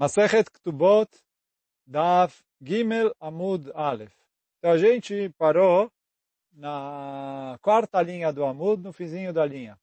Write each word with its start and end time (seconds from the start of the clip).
Masechet 0.00 0.50
Ktubot, 0.50 1.10
Daf 1.86 2.42
Gimel 2.58 3.14
Amud 3.20 3.70
Aleph. 3.74 4.16
Então 4.56 4.70
a 4.70 4.78
gente 4.78 5.28
parou 5.36 5.92
na 6.54 7.58
quarta 7.60 8.00
linha 8.00 8.32
do 8.32 8.42
Amud, 8.42 8.82
no 8.82 8.94
fizinho 8.94 9.30
da 9.30 9.44
linha. 9.44 9.78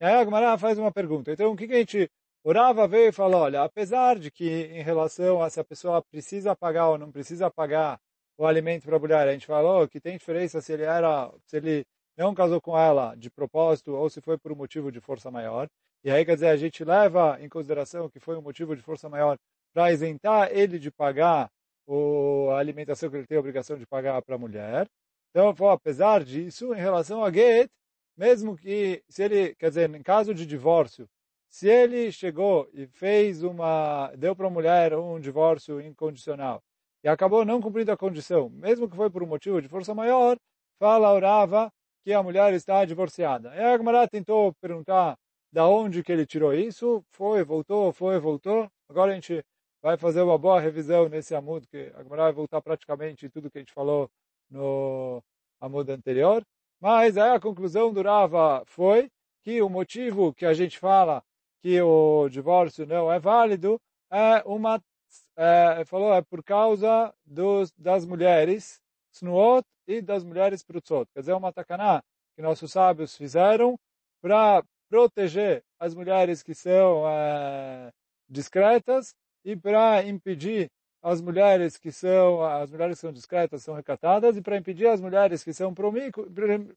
E 0.00 0.04
aí 0.04 0.14
a 0.14 0.24
Gemara 0.24 0.58
faz 0.58 0.80
uma 0.80 0.90
pergunta. 0.90 1.30
Então 1.30 1.52
o 1.52 1.56
que, 1.56 1.68
que 1.68 1.74
a 1.74 1.78
gente 1.78 2.10
orava, 2.42 2.88
veio 2.88 3.10
e 3.10 3.12
falou, 3.12 3.42
olha, 3.42 3.62
apesar 3.62 4.18
de 4.18 4.32
que 4.32 4.64
em 4.64 4.82
relação 4.82 5.40
a 5.40 5.48
se 5.48 5.60
a 5.60 5.64
pessoa 5.64 6.02
precisa 6.02 6.56
pagar 6.56 6.88
ou 6.88 6.98
não 6.98 7.12
precisa 7.12 7.48
pagar 7.48 8.00
o 8.36 8.44
alimento 8.44 8.82
para 8.82 8.96
a 8.96 8.98
mulher, 8.98 9.28
a 9.28 9.32
gente 9.32 9.46
falou 9.46 9.86
que 9.86 10.00
tem 10.00 10.18
diferença 10.18 10.60
se 10.60 10.72
ele 10.72 10.82
era, 10.82 11.32
se 11.46 11.58
ele 11.58 11.84
não 12.16 12.34
casou 12.34 12.60
com 12.60 12.76
ela 12.76 13.14
de 13.14 13.30
propósito 13.30 13.92
ou 13.92 14.10
se 14.10 14.20
foi 14.20 14.36
por 14.36 14.50
um 14.50 14.56
motivo 14.56 14.90
de 14.90 15.00
força 15.00 15.30
maior. 15.30 15.68
E 16.04 16.10
aí, 16.10 16.24
quer 16.24 16.34
dizer, 16.34 16.48
a 16.48 16.56
gente 16.56 16.84
leva 16.84 17.38
em 17.40 17.48
consideração 17.48 18.10
que 18.10 18.18
foi 18.18 18.36
um 18.36 18.42
motivo 18.42 18.74
de 18.74 18.82
força 18.82 19.08
maior 19.08 19.38
para 19.72 19.92
isentar 19.92 20.50
ele 20.52 20.78
de 20.78 20.90
pagar 20.90 21.50
o, 21.86 22.50
a 22.50 22.58
alimentação 22.58 23.10
que 23.10 23.16
ele 23.16 23.26
tem 23.26 23.36
a 23.36 23.40
obrigação 23.40 23.76
de 23.76 23.86
pagar 23.86 24.20
para 24.22 24.36
a 24.36 24.38
mulher. 24.38 24.86
Então, 25.30 25.48
apesar 25.70 26.24
disso, 26.24 26.74
em 26.74 26.78
relação 26.78 27.24
a 27.24 27.32
get, 27.32 27.70
mesmo 28.16 28.56
que, 28.56 29.02
se 29.08 29.24
ele, 29.24 29.54
quer 29.54 29.68
dizer, 29.70 29.94
em 29.94 30.02
caso 30.02 30.34
de 30.34 30.44
divórcio, 30.44 31.08
se 31.48 31.68
ele 31.68 32.10
chegou 32.12 32.68
e 32.72 32.86
fez 32.86 33.42
uma, 33.42 34.12
deu 34.16 34.34
para 34.34 34.46
a 34.46 34.50
mulher 34.50 34.94
um 34.94 35.18
divórcio 35.20 35.80
incondicional 35.80 36.62
e 37.04 37.08
acabou 37.08 37.44
não 37.44 37.60
cumprindo 37.60 37.92
a 37.92 37.96
condição, 37.96 38.48
mesmo 38.50 38.88
que 38.88 38.96
foi 38.96 39.10
por 39.10 39.22
um 39.22 39.26
motivo 39.26 39.60
de 39.60 39.68
força 39.68 39.94
maior, 39.94 40.36
fala 40.78 41.12
orava 41.12 41.70
que 42.04 42.12
a 42.12 42.22
mulher 42.22 42.52
está 42.54 42.84
divorciada. 42.84 43.54
E 43.54 43.60
a 43.60 43.76
Gemara 43.76 44.08
tentou 44.08 44.52
perguntar 44.60 45.16
da 45.52 45.68
onde 45.68 46.02
que 46.02 46.10
ele 46.10 46.26
tirou 46.26 46.54
isso, 46.54 47.04
foi, 47.12 47.44
voltou, 47.44 47.92
foi, 47.92 48.18
voltou. 48.18 48.68
Agora 48.88 49.12
a 49.12 49.14
gente 49.14 49.42
vai 49.82 49.96
fazer 49.96 50.22
uma 50.22 50.38
boa 50.38 50.60
revisão 50.60 51.08
nesse 51.08 51.34
Amud, 51.34 51.66
que 51.66 51.92
agora 51.96 52.22
vai 52.22 52.32
voltar 52.32 52.62
praticamente 52.62 53.28
tudo 53.28 53.50
que 53.50 53.58
a 53.58 53.60
gente 53.60 53.72
falou 53.72 54.08
no 54.48 55.22
Amud 55.60 55.90
anterior. 55.90 56.42
Mas 56.80 57.18
aí 57.18 57.30
a 57.30 57.40
conclusão 57.40 57.92
do 57.92 58.02
Rava 58.02 58.62
foi 58.66 59.10
que 59.42 59.60
o 59.60 59.68
motivo 59.68 60.32
que 60.32 60.46
a 60.46 60.54
gente 60.54 60.78
fala 60.78 61.22
que 61.60 61.80
o 61.80 62.28
divórcio 62.28 62.86
não 62.86 63.12
é 63.12 63.18
válido 63.18 63.80
é 64.10 64.42
uma 64.46 64.80
é, 65.36 65.84
falou 65.84 66.14
é 66.14 66.22
por 66.22 66.42
causa 66.42 67.12
dos, 67.24 67.72
das 67.72 68.04
mulheres 68.06 68.80
snuot 69.12 69.66
e 69.86 70.00
das 70.00 70.24
mulheres 70.24 70.62
prutzot. 70.62 71.06
Quer 71.12 71.20
dizer, 71.20 71.32
uma 71.34 71.52
takaná 71.52 72.02
que 72.34 72.42
nossos 72.42 72.72
sábios 72.72 73.16
fizeram 73.16 73.78
para 74.20 74.62
proteger 74.88 75.64
as 75.78 75.94
mulheres 75.94 76.42
que 76.42 76.54
são 76.54 77.06
é, 77.08 77.92
discretas 78.28 79.14
e 79.44 79.56
para 79.56 80.04
impedir 80.04 80.70
as 81.02 81.20
mulheres 81.20 81.76
que 81.76 81.90
são 81.90 82.42
as 82.42 82.70
mulheres 82.70 82.96
que 82.96 83.00
são 83.00 83.12
discretas 83.12 83.62
são 83.62 83.74
recatadas 83.74 84.36
e 84.36 84.40
para 84.40 84.56
impedir 84.56 84.86
as 84.86 85.00
mulheres 85.00 85.42
que 85.42 85.52
são 85.52 85.74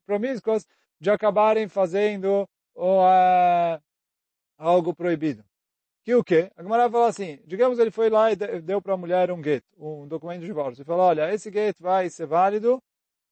promíscuas 0.05 0.65
de 0.99 1.11
acabarem 1.11 1.67
fazendo 1.67 2.47
uh, 2.75 3.81
algo 4.57 4.93
proibido. 4.93 5.43
Que 6.03 6.15
o 6.15 6.23
quê? 6.23 6.51
A 6.55 6.63
Gemara 6.63 6.89
fala 6.89 7.07
assim, 7.07 7.39
digamos 7.45 7.79
ele 7.79 7.91
foi 7.91 8.09
lá 8.09 8.31
e 8.31 8.35
deu 8.35 8.81
para 8.81 8.93
a 8.93 8.97
mulher 8.97 9.31
um 9.31 9.43
get, 9.43 9.63
um 9.77 10.07
documento 10.07 10.41
de 10.41 10.47
divórcio, 10.47 10.81
e 10.81 10.85
falou, 10.85 11.05
olha, 11.05 11.33
esse 11.33 11.51
get 11.51 11.75
vai 11.79 12.09
ser 12.09 12.27
válido 12.27 12.77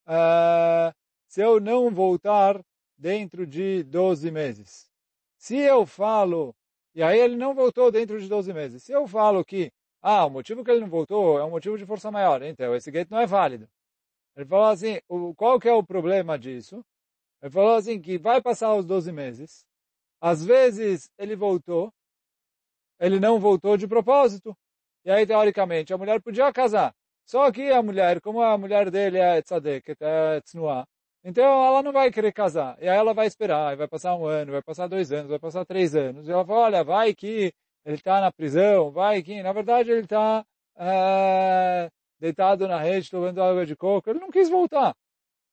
uh, 0.06 0.92
se 1.28 1.40
eu 1.40 1.60
não 1.60 1.90
voltar 1.90 2.60
dentro 2.96 3.46
de 3.46 3.82
12 3.84 4.30
meses. 4.30 4.88
Se 5.38 5.56
eu 5.56 5.86
falo, 5.86 6.54
e 6.94 7.02
aí 7.02 7.18
ele 7.18 7.36
não 7.36 7.54
voltou 7.54 7.90
dentro 7.90 8.20
de 8.20 8.28
12 8.28 8.52
meses, 8.52 8.82
se 8.82 8.92
eu 8.92 9.06
falo 9.06 9.44
que, 9.44 9.72
ah, 10.02 10.26
o 10.26 10.30
motivo 10.30 10.64
que 10.64 10.70
ele 10.70 10.80
não 10.80 10.88
voltou 10.88 11.38
é 11.38 11.44
um 11.44 11.50
motivo 11.50 11.78
de 11.78 11.86
força 11.86 12.10
maior, 12.10 12.42
então 12.42 12.74
esse 12.74 12.90
gate 12.90 13.10
não 13.10 13.20
é 13.20 13.26
válido. 13.26 13.68
Ele 14.36 14.46
falou 14.46 14.66
assim, 14.66 15.00
o, 15.08 15.34
qual 15.34 15.58
que 15.60 15.68
é 15.68 15.72
o 15.72 15.82
problema 15.84 16.38
disso? 16.38 16.84
Ele 17.42 17.50
falou 17.50 17.74
assim, 17.76 18.00
que 18.00 18.18
vai 18.18 18.40
passar 18.42 18.74
os 18.74 18.84
12 18.84 19.12
meses, 19.12 19.66
às 20.20 20.44
vezes 20.44 21.10
ele 21.18 21.36
voltou, 21.36 21.92
ele 22.98 23.20
não 23.20 23.38
voltou 23.38 23.76
de 23.76 23.86
propósito, 23.88 24.56
e 25.04 25.10
aí 25.10 25.26
teoricamente 25.26 25.92
a 25.92 25.98
mulher 25.98 26.20
podia 26.22 26.52
casar. 26.52 26.94
Só 27.26 27.50
que 27.50 27.70
a 27.70 27.82
mulher, 27.82 28.20
como 28.20 28.42
a 28.42 28.56
mulher 28.58 28.90
dele 28.90 29.18
é 29.18 29.42
tzadek, 29.42 29.94
é 30.00 30.40
tznuah, 30.42 30.86
então 31.24 31.44
ela 31.66 31.82
não 31.82 31.92
vai 31.92 32.10
querer 32.10 32.32
casar. 32.32 32.76
E 32.80 32.88
aí 32.88 32.96
ela 32.96 33.14
vai 33.14 33.26
esperar, 33.26 33.76
vai 33.76 33.88
passar 33.88 34.14
um 34.14 34.26
ano, 34.26 34.52
vai 34.52 34.62
passar 34.62 34.86
dois 34.86 35.10
anos, 35.10 35.30
vai 35.30 35.38
passar 35.38 35.64
três 35.64 35.94
anos. 35.96 36.28
E 36.28 36.30
ela 36.30 36.44
fala, 36.44 36.60
olha, 36.60 36.84
vai 36.84 37.14
que 37.14 37.52
ele 37.84 37.96
está 37.96 38.20
na 38.20 38.30
prisão, 38.30 38.90
vai 38.90 39.22
que, 39.22 39.42
na 39.42 39.52
verdade, 39.52 39.90
ele 39.90 40.02
está 40.02 40.44
é, 40.76 41.90
deitado 42.20 42.68
na 42.68 42.78
rede, 42.78 43.10
tomando 43.10 43.42
água 43.42 43.64
de 43.64 43.74
coco. 43.74 44.10
Ele 44.10 44.20
não 44.20 44.30
quis 44.30 44.48
voltar. 44.50 44.94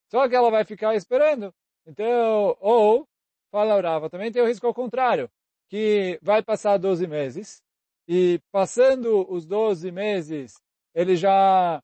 Só 0.09 0.27
que 0.27 0.35
ela 0.35 0.51
vai 0.51 0.65
ficar 0.65 0.93
esperando. 0.95 1.53
Então, 1.85 2.57
ou, 2.59 3.07
fala 3.49 3.77
Urava, 3.77 4.09
também 4.09 4.31
tem 4.31 4.41
o 4.41 4.47
risco 4.47 4.67
ao 4.67 4.73
contrário, 4.73 5.29
que 5.69 6.19
vai 6.21 6.43
passar 6.43 6.77
12 6.77 7.07
meses, 7.07 7.61
e 8.07 8.39
passando 8.51 9.25
os 9.31 9.45
12 9.45 9.91
meses, 9.91 10.61
ele 10.93 11.15
já, 11.15 11.81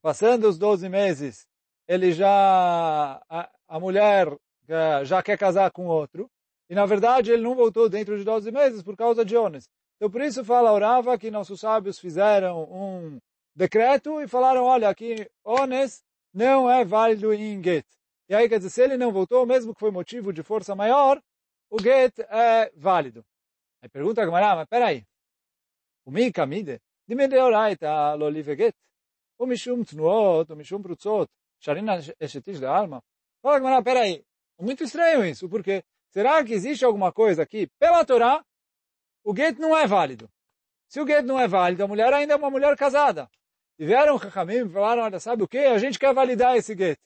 passando 0.00 0.48
os 0.48 0.58
12 0.58 0.88
meses, 0.88 1.46
ele 1.86 2.12
já, 2.12 3.20
a, 3.28 3.50
a 3.68 3.80
mulher 3.80 4.28
é, 4.68 5.04
já 5.04 5.22
quer 5.22 5.38
casar 5.38 5.70
com 5.70 5.86
outro, 5.86 6.30
e 6.68 6.74
na 6.74 6.86
verdade 6.86 7.30
ele 7.30 7.42
não 7.42 7.54
voltou 7.54 7.88
dentro 7.88 8.16
de 8.16 8.24
12 8.24 8.50
meses 8.50 8.82
por 8.82 8.96
causa 8.96 9.24
de 9.24 9.36
Ones. 9.36 9.68
Então 9.96 10.10
por 10.10 10.20
isso 10.22 10.44
fala 10.44 10.72
Orava 10.72 11.18
que 11.18 11.30
nossos 11.30 11.60
sábios 11.60 11.98
fizeram 11.98 12.64
um 12.64 13.18
decreto 13.54 14.20
e 14.20 14.26
falaram, 14.26 14.64
olha, 14.64 14.88
aqui 14.88 15.28
Ones 15.44 16.02
não 16.32 16.70
é 16.70 16.84
válido 16.84 17.32
em 17.32 17.62
Get. 17.62 17.86
E 18.28 18.34
aí 18.34 18.48
quer 18.48 18.58
dizer, 18.58 18.70
se 18.70 18.82
ele 18.82 18.96
não 18.96 19.12
voltou, 19.12 19.46
mesmo 19.46 19.74
que 19.74 19.80
foi 19.80 19.90
motivo 19.90 20.32
de 20.32 20.42
força 20.42 20.74
maior, 20.74 21.20
o 21.70 21.80
Get 21.80 22.18
é 22.30 22.72
válido. 22.74 23.24
Aí 23.82 23.88
pergunta 23.88 24.22
a 24.22 24.24
Gamara, 24.24 24.56
mas 24.56 24.66
peraí, 24.66 25.04
o 26.04 26.10
Mika 26.10 26.46
Mide, 26.46 26.80
de 27.06 27.38
Oraita, 27.38 28.14
Lolive 28.14 28.56
Get, 28.56 28.74
o 29.38 29.46
Mishum 29.46 29.84
Tnuot, 29.84 30.52
o 30.52 30.56
Mishum 30.56 30.80
Prutzot, 30.80 31.30
Sharina 31.64 31.98
Eshetish 32.20 32.60
de 32.60 32.66
alma. 32.66 33.02
Fala, 33.42 33.58
Gamara, 33.58 33.82
peraí. 33.82 34.22
É 34.58 34.62
muito 34.62 34.84
estranho 34.84 35.24
isso, 35.24 35.48
porque 35.48 35.82
será 36.10 36.44
que 36.44 36.52
existe 36.52 36.84
alguma 36.84 37.10
coisa 37.10 37.42
aqui? 37.42 37.68
Pela 37.78 38.04
Torá, 38.04 38.44
o 39.24 39.32
gueto 39.32 39.60
não 39.60 39.76
é 39.76 39.86
válido. 39.86 40.28
Se 40.88 41.00
o 41.00 41.04
gueto 41.04 41.26
não 41.26 41.40
é 41.40 41.48
válido, 41.48 41.82
a 41.82 41.88
mulher 41.88 42.12
ainda 42.12 42.34
é 42.34 42.36
uma 42.36 42.50
mulher 42.50 42.76
casada. 42.76 43.28
E 43.78 43.86
vieram 43.86 44.18
Chachamim 44.18 44.66
e 44.66 44.68
falaram, 44.68 45.02
olha, 45.02 45.18
sabe 45.18 45.42
o 45.42 45.48
que? 45.48 45.58
A 45.58 45.78
gente 45.78 45.98
quer 45.98 46.12
validar 46.12 46.54
esse 46.56 46.74
gueto. 46.74 47.00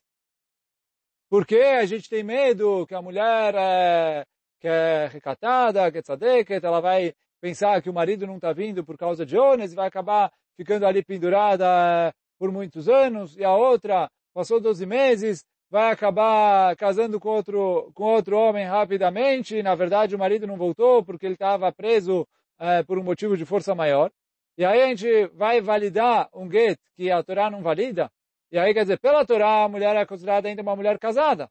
Porque 1.30 1.56
a 1.56 1.86
gente 1.86 2.08
tem 2.08 2.24
medo 2.24 2.86
que 2.86 2.94
a 2.94 3.02
mulher 3.02 3.54
é, 3.54 4.26
que 4.60 4.66
é 4.66 5.06
recatada, 5.06 5.90
que 5.92 5.98
é 5.98 6.02
tzadeket, 6.02 6.66
ela 6.66 6.80
vai 6.80 7.14
pensar 7.40 7.80
que 7.80 7.88
o 7.88 7.94
marido 7.94 8.26
não 8.26 8.36
está 8.36 8.52
vindo 8.52 8.84
por 8.84 8.98
causa 8.98 9.24
de 9.24 9.38
Ones 9.38 9.72
e 9.72 9.76
vai 9.76 9.86
acabar 9.86 10.32
ficando 10.56 10.84
ali 10.84 11.04
pendurada 11.04 12.12
por 12.38 12.50
muitos 12.50 12.88
anos, 12.88 13.36
e 13.36 13.44
a 13.44 13.54
outra 13.54 14.10
passou 14.38 14.60
12 14.60 14.86
meses, 14.86 15.44
vai 15.68 15.90
acabar 15.90 16.76
casando 16.76 17.18
com 17.18 17.28
outro, 17.28 17.90
com 17.92 18.04
outro 18.04 18.38
homem 18.38 18.64
rapidamente, 18.64 19.60
na 19.64 19.74
verdade 19.74 20.14
o 20.14 20.18
marido 20.18 20.46
não 20.46 20.56
voltou 20.56 21.04
porque 21.04 21.26
ele 21.26 21.34
estava 21.34 21.72
preso 21.72 22.24
é, 22.56 22.84
por 22.84 23.00
um 23.00 23.02
motivo 23.02 23.36
de 23.36 23.44
força 23.44 23.74
maior. 23.74 24.12
E 24.56 24.64
aí 24.64 24.80
a 24.80 24.86
gente 24.86 25.26
vai 25.34 25.60
validar 25.60 26.28
um 26.32 26.48
get 26.48 26.78
que 26.94 27.10
a 27.10 27.20
Torá 27.20 27.50
não 27.50 27.62
valida, 27.62 28.08
e 28.52 28.56
aí 28.56 28.72
quer 28.72 28.82
dizer, 28.82 29.00
pela 29.00 29.26
Torá 29.26 29.64
a 29.64 29.68
mulher 29.68 29.96
é 29.96 30.06
considerada 30.06 30.46
ainda 30.46 30.62
uma 30.62 30.76
mulher 30.76 31.00
casada. 31.00 31.50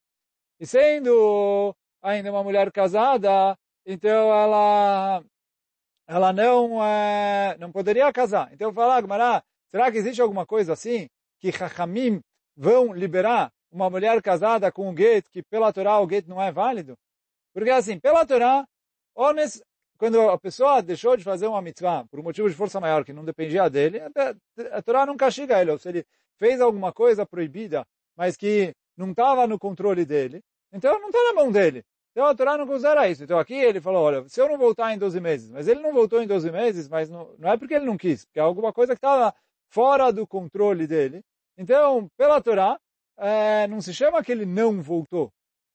E 0.57 0.65
sendo 0.65 1.75
ainda 2.01 2.31
uma 2.31 2.41
mulher 2.41 2.71
casada, 2.71 3.57
então 3.85 4.33
ela 4.33 5.21
ela 6.07 6.31
não 6.31 6.81
é, 6.81 7.57
não 7.59 7.69
poderia 7.69 8.13
casar. 8.13 8.49
Então 8.53 8.71
fala, 8.71 9.01
Gmará, 9.01 9.43
será 9.71 9.91
que 9.91 9.97
existe 9.97 10.21
alguma 10.21 10.45
coisa 10.45 10.71
assim 10.71 11.09
que 11.41 11.51
Chachamim 11.51 12.21
vão 12.57 12.91
liberar 12.91 13.51
uma 13.71 13.89
mulher 13.89 14.19
casada 14.21 14.71
com 14.71 14.89
um 14.89 14.95
gueto 14.95 15.29
que 15.29 15.43
pela 15.43 15.71
Torá 15.71 15.99
o 15.99 16.07
gueto 16.07 16.27
não 16.27 16.41
é 16.41 16.51
válido? 16.51 16.97
Porque 17.53 17.69
assim, 17.69 17.99
pela 17.99 18.25
Torá, 18.25 18.65
honest, 19.15 19.61
quando 19.97 20.19
a 20.29 20.37
pessoa 20.37 20.81
deixou 20.81 21.15
de 21.15 21.23
fazer 21.23 21.47
uma 21.47 21.61
mitzvah 21.61 22.05
por 22.09 22.19
um 22.19 22.23
motivo 22.23 22.49
de 22.49 22.55
força 22.55 22.79
maior 22.79 23.05
que 23.05 23.13
não 23.13 23.23
dependia 23.23 23.69
dele, 23.69 23.99
a, 23.99 24.77
a 24.77 24.81
Torá 24.81 25.05
não 25.05 25.15
castiga 25.15 25.61
ele. 25.61 25.71
Ou 25.71 25.77
se 25.77 25.89
ele 25.89 26.05
fez 26.37 26.59
alguma 26.59 26.91
coisa 26.91 27.25
proibida, 27.25 27.85
mas 28.15 28.35
que 28.35 28.73
não 28.95 29.11
estava 29.11 29.45
no 29.45 29.59
controle 29.59 30.05
dele, 30.05 30.41
então 30.73 30.99
não 30.99 31.09
está 31.09 31.23
na 31.23 31.33
mão 31.33 31.51
dele. 31.51 31.83
Então 32.11 32.25
a 32.25 32.33
Torá 32.33 32.57
não 32.57 32.65
considera 32.65 33.07
isso. 33.07 33.23
Então 33.23 33.37
aqui 33.37 33.53
ele 33.53 33.79
falou, 33.79 34.03
olha, 34.03 34.27
se 34.27 34.41
eu 34.41 34.49
não 34.49 34.57
voltar 34.57 34.93
em 34.93 34.97
12 34.97 35.19
meses, 35.19 35.49
mas 35.51 35.67
ele 35.67 35.81
não 35.81 35.93
voltou 35.93 36.21
em 36.21 36.27
12 36.27 36.51
meses, 36.51 36.87
mas 36.87 37.09
não, 37.09 37.35
não 37.37 37.51
é 37.51 37.57
porque 37.57 37.75
ele 37.75 37.85
não 37.85 37.97
quis, 37.97 38.25
porque 38.25 38.39
é 38.39 38.41
alguma 38.41 38.73
coisa 38.73 38.93
que 38.93 38.97
estava 38.97 39.33
fora 39.69 40.11
do 40.11 40.25
controle 40.25 40.87
dele, 40.87 41.23
então, 41.57 42.07
pela 42.15 42.41
Torá, 42.41 42.79
é, 43.17 43.67
não 43.67 43.81
se 43.81 43.93
chama 43.93 44.23
que 44.23 44.31
ele 44.31 44.45
não 44.45 44.81
voltou, 44.81 45.31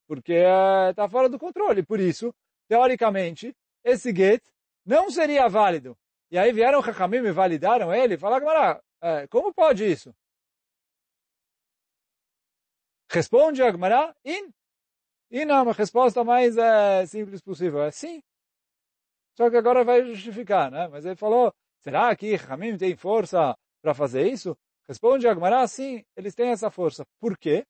porque 0.06 0.32
está 0.32 1.04
é, 1.04 1.08
fora 1.08 1.28
do 1.28 1.38
controle. 1.38 1.82
Por 1.82 1.98
isso, 1.98 2.32
teoricamente, 2.68 3.52
esse 3.84 4.14
get 4.14 4.42
não 4.86 5.10
seria 5.10 5.48
válido, 5.48 5.96
E 6.30 6.38
aí 6.38 6.52
vieram 6.52 6.80
o 6.80 6.82
Hakamim 6.82 7.18
e 7.18 7.32
validaram 7.32 7.92
ele, 7.92 8.16
falaram, 8.16 8.80
é, 9.02 9.26
como 9.28 9.52
pode 9.52 9.84
isso? 9.84 10.14
Responde 13.10 13.62
Agmará, 13.62 14.14
in. 14.24 14.50
E 15.30 15.44
não, 15.44 15.68
a 15.68 15.72
resposta 15.72 16.24
mais 16.24 16.56
é, 16.56 17.04
simples 17.06 17.40
possível, 17.40 17.82
é 17.82 17.90
sim. 17.90 18.22
Só 19.36 19.50
que 19.50 19.56
agora 19.56 19.84
vai 19.84 20.04
justificar, 20.04 20.70
né? 20.70 20.88
Mas 20.88 21.04
ele 21.04 21.16
falou, 21.16 21.52
será 21.82 22.14
que 22.14 22.34
Hamim 22.48 22.76
tem 22.76 22.96
força 22.96 23.56
para 23.82 23.94
fazer 23.94 24.30
isso? 24.30 24.56
Responde 24.88 25.28
Agmará, 25.28 25.66
sim, 25.66 26.04
eles 26.16 26.34
têm 26.34 26.50
essa 26.50 26.70
força. 26.70 27.04
Por 27.20 27.38
quê? 27.38 27.64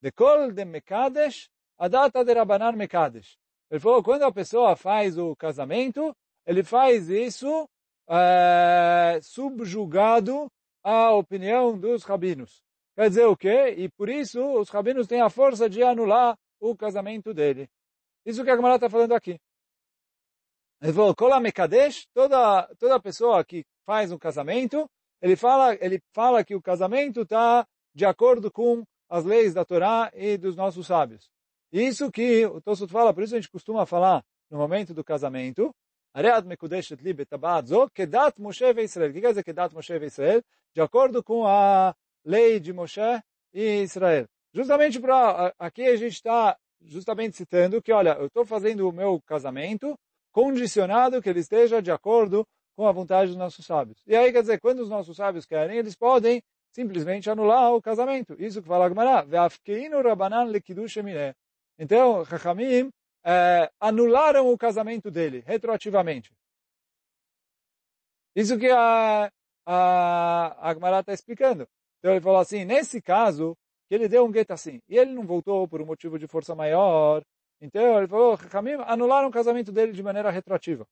De 0.00 0.10
kol 0.10 0.52
de 0.52 0.64
Mekadesh, 0.64 1.48
a 1.78 1.88
data 1.88 2.24
de 2.24 2.32
Rabanan 2.32 2.72
Mekadesh. 2.72 3.36
Ele 3.70 3.80
falou, 3.80 4.02
quando 4.02 4.22
a 4.22 4.32
pessoa 4.32 4.76
faz 4.76 5.18
o 5.18 5.34
casamento, 5.36 6.14
ele 6.46 6.62
faz 6.62 7.08
isso 7.08 7.68
é, 8.08 9.18
subjugado 9.22 10.50
à 10.82 11.12
opinião 11.12 11.78
dos 11.78 12.04
rabinos. 12.04 12.62
Quer 12.94 13.08
dizer 13.08 13.26
o 13.26 13.36
quê? 13.36 13.74
E 13.76 13.88
por 13.90 14.08
isso 14.08 14.40
os 14.58 14.70
rabinos 14.70 15.06
têm 15.06 15.20
a 15.20 15.28
força 15.28 15.68
de 15.68 15.82
anular 15.82 16.38
o 16.60 16.76
casamento 16.76 17.34
dele. 17.34 17.68
Isso 18.24 18.42
que 18.42 18.50
a 18.50 18.56
Gemara 18.56 18.76
está 18.76 18.88
falando 18.88 19.12
aqui. 19.12 19.38
Ele 20.80 20.92
falou, 20.92 21.14
Kola 21.14 21.40
Mekadesh, 21.40 22.06
toda, 22.14 22.66
toda 22.78 23.00
pessoa 23.00 23.44
que 23.44 23.64
faz 23.84 24.12
um 24.12 24.18
casamento, 24.18 24.88
ele 25.26 25.34
fala, 25.34 25.76
ele 25.80 26.00
fala 26.12 26.44
que 26.44 26.54
o 26.54 26.62
casamento 26.62 27.22
está 27.22 27.66
de 27.92 28.04
acordo 28.04 28.48
com 28.48 28.84
as 29.08 29.24
leis 29.24 29.52
da 29.52 29.64
Torá 29.64 30.08
e 30.14 30.36
dos 30.36 30.54
nossos 30.54 30.86
sábios. 30.86 31.28
Isso 31.72 32.12
que 32.12 32.46
o 32.46 32.60
Tosut 32.60 32.92
fala, 32.92 33.12
por 33.12 33.24
isso 33.24 33.34
a 33.34 33.38
gente 33.38 33.50
costuma 33.50 33.84
falar 33.84 34.24
no 34.48 34.56
momento 34.56 34.94
do 34.94 35.02
casamento, 35.02 35.74
Moshe 38.40 38.64
Israel. 38.78 39.10
O 39.10 39.12
que 39.12 39.20
quer 39.20 39.30
dizer 39.30 39.42
Kedat 39.42 39.74
Moshe 39.74 39.92
Israel? 39.92 40.42
De 40.72 40.80
acordo 40.80 41.24
com 41.24 41.44
a 41.44 41.92
lei 42.24 42.60
de 42.60 42.72
Moshe 42.72 43.00
e 43.52 43.82
Israel. 43.82 44.28
Justamente 44.54 45.00
para 45.00 45.52
aqui 45.58 45.82
a 45.88 45.96
gente 45.96 46.14
está 46.14 46.56
justamente 46.82 47.36
citando 47.36 47.82
que, 47.82 47.92
olha, 47.92 48.10
eu 48.20 48.26
estou 48.26 48.46
fazendo 48.46 48.88
o 48.88 48.92
meu 48.92 49.20
casamento 49.26 49.98
condicionado 50.30 51.20
que 51.20 51.28
ele 51.28 51.40
esteja 51.40 51.82
de 51.82 51.90
acordo 51.90 52.46
com 52.76 52.86
a 52.86 52.92
vontade 52.92 53.28
dos 53.28 53.38
nossos 53.38 53.64
sábios. 53.64 54.02
E 54.06 54.14
aí, 54.14 54.30
quer 54.30 54.42
dizer, 54.42 54.60
quando 54.60 54.80
os 54.80 54.90
nossos 54.90 55.16
sábios 55.16 55.46
querem, 55.46 55.78
eles 55.78 55.96
podem 55.96 56.42
simplesmente 56.70 57.30
anular 57.30 57.72
o 57.72 57.80
casamento. 57.80 58.36
Isso 58.38 58.60
que 58.60 58.68
fala 58.68 58.88
Gemara, 58.88 59.26
Então, 61.78 62.24
Chachamim 62.26 62.90
é, 63.24 63.70
anularam 63.80 64.52
o 64.52 64.58
casamento 64.58 65.10
dele, 65.10 65.42
retroativamente. 65.46 66.30
Isso 68.34 68.58
que 68.58 68.70
a, 68.70 69.30
a, 69.64 70.70
a 70.70 71.00
está 71.00 71.14
explicando. 71.14 71.66
Então 71.98 72.12
ele 72.12 72.20
falou 72.20 72.38
assim, 72.38 72.66
nesse 72.66 73.00
caso, 73.00 73.56
que 73.88 73.94
ele 73.94 74.08
deu 74.08 74.24
um 74.24 74.30
gueto 74.30 74.52
assim. 74.52 74.80
E 74.88 74.98
ele 74.98 75.12
não 75.12 75.26
voltou 75.26 75.66
por 75.66 75.80
um 75.80 75.86
motivo 75.86 76.18
de 76.18 76.26
força 76.26 76.54
maior. 76.54 77.22
Então 77.60 77.98
ele 77.98 78.06
falou, 78.06 78.38
Hamim 78.52 78.72
anularam 78.86 79.28
o 79.28 79.32
casamento 79.32 79.72
dele 79.72 79.92
de 79.92 80.02
maneira 80.02 80.30
retroativa. 80.30 80.86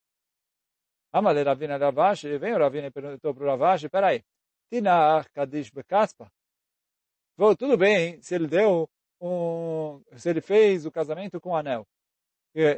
Amale 1.14 1.44
Ravina 1.44 1.76
Ravashi, 1.76 2.36
vem 2.38 2.54
o 2.54 2.58
Ravina 2.58 2.88
e 2.88 2.90
perguntou 2.90 3.32
para 3.32 3.44
o 3.44 3.46
Ravashi, 3.46 3.88
peraí, 3.88 4.20
Tinach 4.68 5.30
Kadish 5.32 5.70
Bekaspa. 5.70 6.26
Tudo 7.56 7.76
bem 7.76 8.20
se 8.20 8.34
ele 8.34 8.48
deu 8.48 8.88
um, 9.20 10.02
se 10.16 10.28
ele 10.28 10.40
fez 10.40 10.84
o 10.84 10.90
casamento 10.90 11.40
com 11.40 11.50
o 11.50 11.56
anel. 11.56 11.86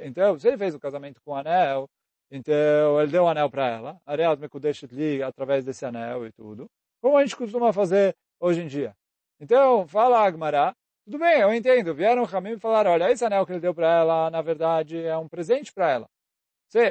Então, 0.03 0.39
se 0.39 0.49
ele 0.49 0.59
fez 0.59 0.75
o 0.75 0.79
casamento 0.79 1.19
com 1.25 1.31
o 1.31 1.35
anel, 1.35 1.89
então 2.31 3.01
ele 3.01 3.11
deu 3.11 3.25
o 3.25 3.27
anel 3.27 3.49
para 3.49 3.69
ela, 3.69 3.99
Areat 4.05 4.39
Mekudeshet 4.39 4.95
Li, 4.95 5.23
através 5.23 5.65
desse 5.65 5.87
anel 5.87 6.27
e 6.27 6.33
tudo, 6.33 6.67
como 7.01 7.17
a 7.17 7.23
gente 7.23 7.37
costuma 7.37 7.73
fazer 7.73 8.15
hoje 8.39 8.61
em 8.61 8.67
dia. 8.67 8.95
Então, 9.41 9.89
fala 9.89 10.27
Agmará, 10.27 10.75
tudo 11.07 11.19
bem, 11.19 11.41
eu 11.41 11.55
entendo. 11.55 11.95
Vieram 11.95 12.23
o 12.23 12.37
Hamim 12.37 12.53
e 12.53 12.61
falaram, 12.61 12.91
olha, 12.91 13.11
esse 13.11 13.25
anel 13.25 13.47
que 13.47 13.53
ele 13.53 13.61
deu 13.61 13.75
para 13.75 14.01
ela, 14.01 14.31
na 14.31 14.43
verdade, 14.43 15.03
é 15.03 15.17
um 15.17 15.27
presente 15.27 15.73
para 15.73 15.91
ela. 15.91 16.07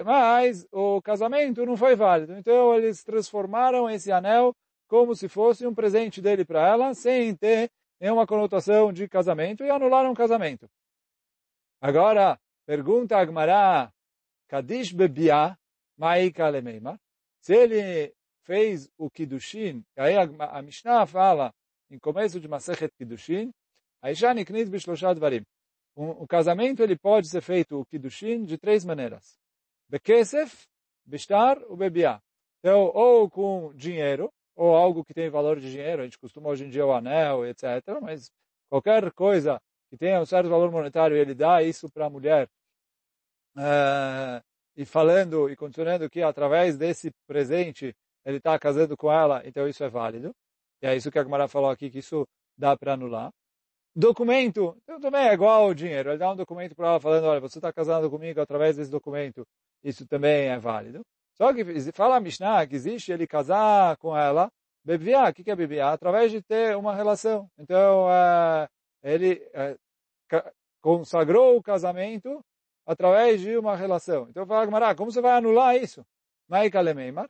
Mas 0.03 0.65
o 0.71 1.01
casamento 1.01 1.65
não 1.65 1.77
foi 1.77 1.95
válido. 1.95 2.33
Então, 2.33 2.73
eles 2.75 3.03
transformaram 3.03 3.89
esse 3.89 4.11
anel 4.11 4.55
como 4.87 5.15
se 5.15 5.27
fosse 5.27 5.65
um 5.65 5.73
presente 5.73 6.21
dele 6.21 6.45
para 6.45 6.67
ela, 6.67 6.93
sem 6.93 7.35
ter 7.35 7.69
nenhuma 7.99 8.27
conotação 8.27 8.91
de 8.91 9.07
casamento, 9.07 9.63
e 9.63 9.69
anularam 9.69 10.11
o 10.11 10.15
casamento. 10.15 10.67
Agora, 11.81 12.39
pergunta 12.65 13.17
Agmará, 13.17 13.91
Kadish 14.47 14.91
bebia, 14.91 15.57
maika. 15.97 16.45
Se 17.41 17.55
ele 17.55 18.13
fez 18.43 18.89
o 18.97 19.09
Kiddushin, 19.09 19.83
aí 19.97 20.15
a, 20.17 20.61
Mishnah 20.61 21.05
fala 21.05 21.53
em 21.89 21.99
começo 21.99 22.39
de 22.39 22.47
Masechet 22.47 22.91
Kiddushin, 22.97 23.51
Aisha 24.01 24.33
Niknit 24.33 24.69
Bishlosha 24.69 25.13
Dvarim. 25.13 25.43
O 25.95 26.27
casamento 26.27 26.83
ele 26.83 26.97
pode 26.97 27.29
ser 27.29 27.41
feito 27.41 27.79
o 27.79 27.85
Kiddushin 27.85 28.43
de 28.43 28.57
três 28.57 28.83
maneiras. 28.83 29.39
Bekesef, 29.89 30.65
Bishtar 31.05 31.61
ou 31.67 31.77
Bebiá. 31.77 32.21
Então, 32.59 32.91
ou 32.93 33.29
com 33.29 33.73
dinheiro, 33.75 34.31
ou 34.55 34.75
algo 34.75 35.03
que 35.03 35.13
tem 35.13 35.29
valor 35.29 35.59
de 35.59 35.69
dinheiro, 35.69 36.01
a 36.01 36.05
gente 36.05 36.17
costuma 36.17 36.49
hoje 36.49 36.65
em 36.65 36.69
dia 36.69 36.85
o 36.85 36.93
anel, 36.93 37.45
etc. 37.45 37.63
Mas 38.01 38.31
qualquer 38.69 39.11
coisa 39.11 39.61
que 39.89 39.97
tenha 39.97 40.19
um 40.19 40.25
certo 40.25 40.49
valor 40.49 40.71
monetário, 40.71 41.15
ele 41.15 41.35
dá 41.35 41.61
isso 41.61 41.89
para 41.91 42.05
a 42.05 42.09
mulher. 42.09 42.49
Uh, 43.55 44.43
e 44.75 44.85
falando 44.85 45.49
e 45.49 45.55
continuando 45.55 46.09
que 46.09 46.21
através 46.21 46.77
desse 46.77 47.11
presente 47.25 47.95
ele 48.25 48.37
está 48.37 48.57
casando 48.59 48.97
com 48.97 49.11
ela, 49.11 49.41
então 49.45 49.67
isso 49.67 49.83
é 49.83 49.89
válido. 49.89 50.33
E 50.81 50.87
é 50.87 50.95
isso 50.95 51.11
que 51.11 51.19
a 51.19 51.23
Gemara 51.23 51.47
falou 51.47 51.69
aqui, 51.69 51.89
que 51.89 51.99
isso 51.99 52.27
dá 52.57 52.75
para 52.75 52.93
anular. 52.93 53.31
Documento, 53.95 54.75
então 54.83 54.99
também 54.99 55.27
é 55.27 55.33
igual 55.33 55.63
ao 55.63 55.73
dinheiro. 55.73 56.09
Ele 56.09 56.17
dá 56.17 56.31
um 56.31 56.35
documento 56.35 56.75
para 56.75 56.89
ela 56.89 56.99
falando, 56.99 57.25
olha, 57.25 57.39
você 57.39 57.59
está 57.59 57.71
casando 57.71 58.09
comigo 58.09 58.41
através 58.41 58.75
desse 58.75 58.91
documento. 58.91 59.47
Isso 59.85 60.07
também 60.07 60.47
é 60.47 60.57
válido. 60.57 61.05
Só 61.35 61.53
que 61.53 61.63
fala 61.91 62.15
a 62.15 62.19
Mishnah 62.19 62.65
que 62.65 62.75
existe 62.75 63.11
ele 63.11 63.27
casar 63.27 63.95
com 63.97 64.17
ela, 64.17 64.51
bebiá. 64.83 65.29
O 65.29 65.33
que 65.33 65.51
é 65.51 65.55
bebiá? 65.55 65.91
Através 65.93 66.31
de 66.31 66.41
ter 66.41 66.75
uma 66.75 66.95
relação. 66.95 67.47
Então, 67.55 68.07
uh, 68.07 68.67
ele 69.03 69.47
uh, 69.53 70.51
consagrou 70.81 71.55
o 71.55 71.61
casamento 71.61 72.43
através 72.83 73.41
de 73.41 73.55
uma 73.57 73.75
relação. 73.75 74.27
Então, 74.27 74.43
fala 74.47 74.65
Gemara, 74.65 74.95
como 74.95 75.11
você 75.11 75.21
vai 75.21 75.33
anular 75.33 75.75
isso? 75.75 76.03
Maika 76.49 76.81
lemeimar. 76.81 77.29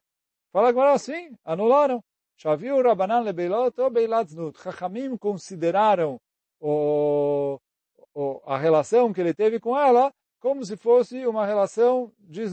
Fala 0.54 0.69
Gemara, 0.69 0.97
sim, 0.97 1.35
anularam. 1.44 2.02
Shaviu 2.38 2.81
Rabanan 2.81 3.19
lebeilot 3.19 3.81
ou 3.81 3.90
beilat 3.90 4.30
znut. 4.30 4.57
Chachamim 4.62 5.18
consideraram 5.18 6.21
o, 6.62 7.59
o, 8.14 8.42
a 8.45 8.57
relação 8.57 9.12
que 9.12 9.19
ele 9.19 9.33
teve 9.33 9.59
com 9.59 9.78
ela 9.78 10.09
como 10.45 10.64
se 10.64 10.78
fosse 10.78 11.25
uma 11.25 11.44
relação 11.44 12.14
de 12.19 12.44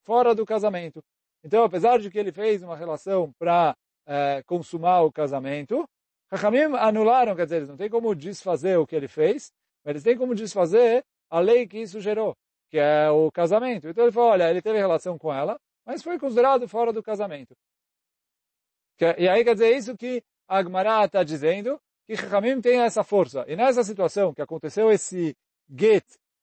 fora 0.00 0.34
do 0.34 0.46
casamento. 0.46 1.04
Então, 1.44 1.62
apesar 1.62 1.98
de 1.98 2.10
que 2.10 2.18
ele 2.18 2.32
fez 2.32 2.62
uma 2.62 2.74
relação 2.74 3.30
para 3.38 3.76
é, 4.06 4.42
consumar 4.44 5.02
o 5.02 5.12
casamento, 5.12 5.86
Chachamim 6.30 6.74
anularam, 6.78 7.36
quer 7.36 7.44
dizer, 7.44 7.56
eles 7.56 7.68
não 7.68 7.76
têm 7.76 7.90
como 7.90 8.14
desfazer 8.14 8.78
o 8.78 8.86
que 8.86 8.96
ele 8.96 9.06
fez, 9.06 9.52
mas 9.84 9.90
eles 9.90 10.02
têm 10.02 10.16
como 10.16 10.34
desfazer 10.34 11.04
a 11.28 11.40
lei 11.40 11.66
que 11.66 11.76
isso 11.76 12.00
gerou, 12.00 12.34
que 12.70 12.78
é 12.78 13.10
o 13.10 13.30
casamento. 13.30 13.86
Então 13.86 14.04
ele 14.04 14.12
falou, 14.12 14.30
olha, 14.30 14.48
ele 14.48 14.62
teve 14.62 14.78
relação 14.78 15.18
com 15.18 15.30
ela, 15.30 15.60
mas 15.84 16.02
foi 16.02 16.18
considerado 16.18 16.66
fora 16.66 16.90
do 16.90 17.02
casamento. 17.02 17.54
E 19.18 19.28
aí 19.28 19.44
quer 19.44 19.52
dizer 19.52 19.76
isso 19.76 19.94
que 19.94 20.22
Agmará 20.48 21.04
está 21.04 21.22
dizendo, 21.22 21.78
que 22.06 22.16
Chachamim 22.16 22.62
tem 22.62 22.80
essa 22.80 23.04
força. 23.04 23.44
E 23.46 23.54
nessa 23.54 23.84
situação 23.84 24.32
que 24.32 24.40
aconteceu 24.40 24.90
esse 24.90 25.36
get, 25.68 26.02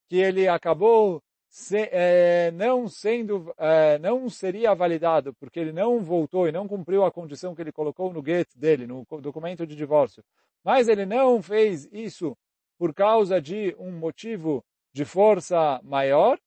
que 0.09 0.17
ele 0.17 0.47
acabou 0.47 1.21
se, 1.47 1.87
é, 1.91 2.51
não 2.51 2.87
sendo, 2.89 3.53
é, 3.57 3.97
não 3.99 4.29
seria 4.29 4.73
validado, 4.75 5.33
porque 5.35 5.59
ele 5.59 5.71
não 5.71 6.01
voltou 6.01 6.47
e 6.47 6.51
não 6.51 6.67
cumpriu 6.67 7.05
a 7.05 7.11
condição 7.11 7.55
que 7.55 7.61
ele 7.61 7.71
colocou 7.71 8.11
no 8.11 8.23
get 8.25 8.49
dele, 8.55 8.85
no 8.85 9.05
documento 9.21 9.65
de 9.65 9.75
divórcio. 9.75 10.23
Mas 10.63 10.89
ele 10.89 11.05
não 11.05 11.41
fez 11.41 11.87
isso 11.91 12.37
por 12.77 12.93
causa 12.93 13.41
de 13.41 13.75
um 13.79 13.91
motivo 13.91 14.63
de 14.91 15.05
força 15.05 15.79
maior. 15.83 16.37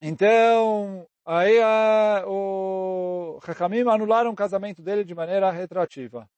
Então, 0.00 1.06
Aí 1.24 1.60
a, 1.62 2.24
o 2.26 3.38
Hakamim 3.46 3.88
anularam 3.88 4.32
o 4.32 4.36
casamento 4.36 4.82
dele 4.82 5.04
de 5.04 5.14
maneira 5.14 5.50
retroativa. 5.52 6.28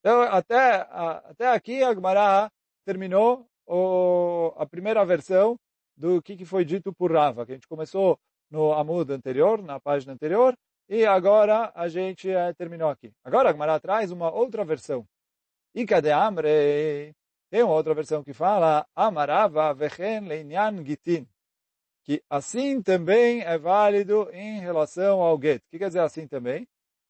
Então, 0.00 0.22
até, 0.22 0.86
até 0.90 1.48
aqui 1.48 1.82
a 1.82 1.92
Gemara 1.92 2.50
terminou 2.84 3.46
o, 3.66 4.52
a 4.56 4.66
primeira 4.66 5.04
versão 5.04 5.56
do 5.96 6.22
que, 6.22 6.36
que 6.36 6.44
foi 6.44 6.64
dito 6.64 6.92
por 6.92 7.12
Rava, 7.12 7.44
que 7.44 7.52
a 7.52 7.54
gente 7.54 7.68
começou 7.68 8.18
no 8.50 8.72
Amud 8.72 9.12
anterior, 9.12 9.62
na 9.62 9.80
página 9.80 10.12
anterior, 10.12 10.54
e 10.88 11.04
agora 11.04 11.72
a 11.74 11.88
gente 11.88 12.30
é, 12.30 12.52
terminou 12.54 12.88
aqui. 12.88 13.12
Agora 13.24 13.50
a 13.50 13.80
traz 13.80 14.10
uma 14.12 14.30
outra 14.30 14.64
versão. 14.64 15.04
Ika 15.74 16.00
de 16.00 16.10
Amre, 16.10 17.12
tem 17.50 17.62
uma 17.62 17.74
outra 17.74 17.94
versão 17.94 18.22
que 18.22 18.32
fala 18.32 18.86
Amarava 18.94 19.74
vechen 19.74 20.28
leinyan 20.28 20.84
gitin 20.84 21.26
que 22.06 22.22
assim 22.30 22.80
também 22.80 23.42
é 23.42 23.58
válido 23.58 24.30
em 24.32 24.60
relação 24.60 25.20
ao 25.20 25.40
get. 25.42 25.60
O 25.60 25.70
que 25.70 25.78
quer 25.78 25.88
dizer 25.88 26.00
assim 26.00 26.26
também? 26.28 26.66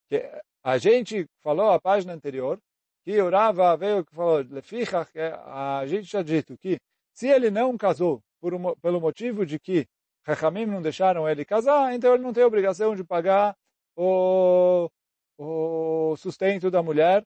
Que 0.09 0.25
a 0.65 0.79
gente 0.79 1.27
falou 1.43 1.71
a 1.71 1.79
página 1.79 2.15
anterior 2.15 2.59
que 3.07 3.23
o 3.23 3.31
Rava 3.31 3.77
veio 3.77 4.05
que 4.05 4.13
falou, 4.13 4.45
que 4.45 5.21
a 5.21 5.87
gente 5.87 6.11
já 6.11 6.23
dito 6.23 6.59
que 6.59 6.77
se 7.15 7.29
ele 7.29 7.53
não 7.53 7.79
casou 7.79 8.21
um, 8.43 8.75
pelo 8.75 9.01
motivo 9.01 9.47
de 9.47 9.61
que 9.61 9.87
Hachamim 10.27 10.67
não 10.67 10.83
deixaram 10.83 11.29
ele 11.29 11.45
casar, 11.45 11.95
então 11.95 12.15
ele 12.15 12.25
não 12.25 12.33
tem 12.33 12.43
obrigação 12.43 12.97
de 12.97 13.05
pagar 13.05 13.57
o, 13.97 14.91
o 15.39 16.17
sustento 16.17 16.69
da 16.69 16.83
mulher 16.83 17.23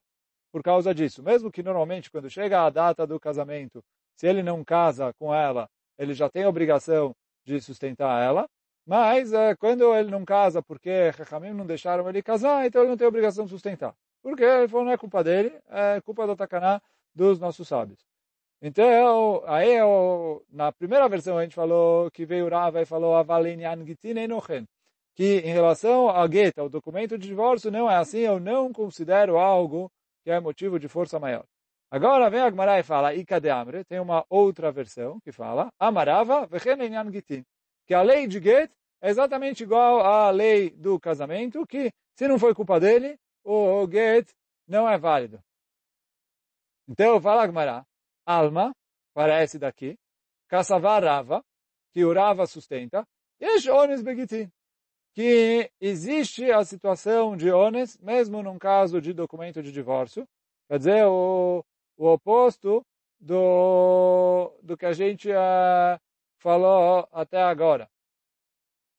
por 0.51 0.61
causa 0.61 0.93
disso. 0.93 1.23
Mesmo 1.23 1.51
que 1.51 1.63
normalmente 1.63 2.11
quando 2.11 2.29
chega 2.29 2.63
a 2.63 2.69
data 2.69 3.07
do 3.07 3.19
casamento, 3.19 3.83
se 4.15 4.27
ele 4.27 4.43
não 4.43 4.63
casa 4.63 5.11
com 5.17 5.33
ela, 5.33 5.67
ele 5.97 6.13
já 6.13 6.29
tem 6.29 6.45
obrigação 6.45 7.11
de 7.43 7.59
sustentar 7.59 8.23
ela, 8.23 8.47
mas 8.85 9.33
é, 9.33 9.55
quando 9.55 9.95
ele 9.95 10.11
não 10.11 10.23
casa 10.23 10.61
porque 10.61 11.09
Hachamim 11.17 11.53
não 11.53 11.65
deixaram 11.65 12.07
ele 12.07 12.21
casar, 12.21 12.67
então 12.67 12.81
ele 12.81 12.91
não 12.91 12.97
tem 12.97 13.07
obrigação 13.07 13.45
de 13.45 13.49
sustentar. 13.51 13.95
Porque 14.21 14.43
ele 14.43 14.67
falou, 14.67 14.85
não 14.85 14.91
é 14.91 14.97
culpa 14.97 15.23
dele, 15.23 15.53
é 15.69 15.99
culpa 16.01 16.27
da 16.27 16.35
Takaná 16.35 16.81
dos 17.13 17.39
nossos 17.39 17.67
sábios. 17.67 17.99
Então, 18.61 19.43
aí 19.47 19.77
na 20.51 20.71
primeira 20.71 21.09
versão 21.09 21.37
a 21.37 21.43
gente 21.43 21.55
falou 21.55 22.11
que 22.11 22.25
veio 22.25 22.47
Rava 22.47 22.81
e 22.81 22.85
falou 22.85 23.13
que 25.15 25.39
em 25.39 25.51
relação 25.51 26.09
ao 26.09 26.31
get, 26.31 26.57
ao 26.57 26.69
documento 26.69 27.17
de 27.17 27.27
divórcio, 27.27 27.71
não 27.71 27.89
é 27.89 27.95
assim, 27.95 28.19
eu 28.19 28.39
não 28.39 28.71
considero 28.71 29.37
algo 29.37 29.91
que 30.23 30.29
é 30.29 30.39
motivo 30.39 30.79
de 30.79 30.87
força 30.87 31.19
maior. 31.19 31.43
Agora 31.89 32.29
vem 32.29 32.39
a 32.39 32.49
Gemara 32.49 32.79
e 32.79 32.83
fala, 32.83 33.13
Ika 33.13 33.41
de 33.41 33.49
Amre, 33.49 33.83
tem 33.83 33.99
uma 33.99 34.23
outra 34.29 34.71
versão 34.71 35.19
que 35.19 35.31
fala, 35.31 35.69
Amarava 35.79 36.47
que 37.85 37.93
a 37.93 38.01
lei 38.01 38.27
de 38.27 38.41
get 38.41 38.71
é 39.01 39.09
exatamente 39.09 39.63
igual 39.63 39.99
à 39.99 40.29
lei 40.29 40.69
do 40.69 40.99
casamento, 40.99 41.65
que 41.65 41.91
se 42.15 42.27
não 42.27 42.39
foi 42.39 42.53
culpa 42.53 42.79
dele, 42.79 43.17
o 43.43 43.87
get 43.89 44.29
não 44.67 44.89
é 44.89 44.97
válido. 44.97 45.41
Então, 46.87 47.21
fala 47.21 47.43
Agmará, 47.43 47.85
alma, 48.25 48.75
parece 49.13 49.57
daqui, 49.57 49.97
Kassavar 50.47 51.03
Rava, 51.03 51.43
que 51.93 52.03
o 52.03 52.13
Rava 52.13 52.45
sustenta, 52.45 53.07
e 53.39 53.69
Ones 53.69 54.01
Begitin, 54.01 54.51
que 55.13 55.71
existe 55.79 56.51
a 56.51 56.63
situação 56.63 57.35
de 57.35 57.51
Ones, 57.51 57.97
mesmo 57.99 58.43
num 58.43 58.57
caso 58.57 59.01
de 59.01 59.13
documento 59.13 59.61
de 59.61 59.71
divórcio, 59.71 60.27
quer 60.67 60.77
dizer, 60.77 61.05
o, 61.05 61.63
o 61.97 62.07
oposto 62.07 62.85
do, 63.19 64.57
do 64.61 64.77
que 64.77 64.85
a 64.85 64.93
gente 64.93 65.29
uh, 65.29 65.99
falou 66.39 67.07
até 67.11 67.41
agora. 67.41 67.89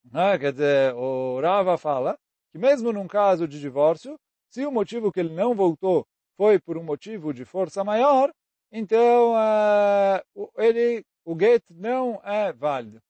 Né? 0.05 0.39
Quer 0.39 0.53
dizer, 0.53 0.95
o 0.95 1.41
Rava 1.41 1.79
fala 1.79 2.19
que 2.51 2.59
mesmo 2.59 2.93
num 2.93 3.09
caso 3.09 3.49
de 3.49 3.59
divórcio, 3.59 4.19
se 4.53 4.67
o 4.67 4.71
motivo 4.71 5.11
que 5.11 5.19
ele 5.19 5.35
não 5.35 5.55
voltou 5.55 6.07
foi 6.37 6.59
por 6.59 6.77
um 6.77 6.83
motivo 6.83 7.33
de 7.33 7.43
força 7.45 7.83
maior, 7.83 8.31
então 8.71 9.33
uh, 9.33 10.53
ele, 10.59 11.05
o 11.25 11.35
get 11.39 11.65
não 11.71 12.21
é 12.23 12.53
válido. 12.53 13.01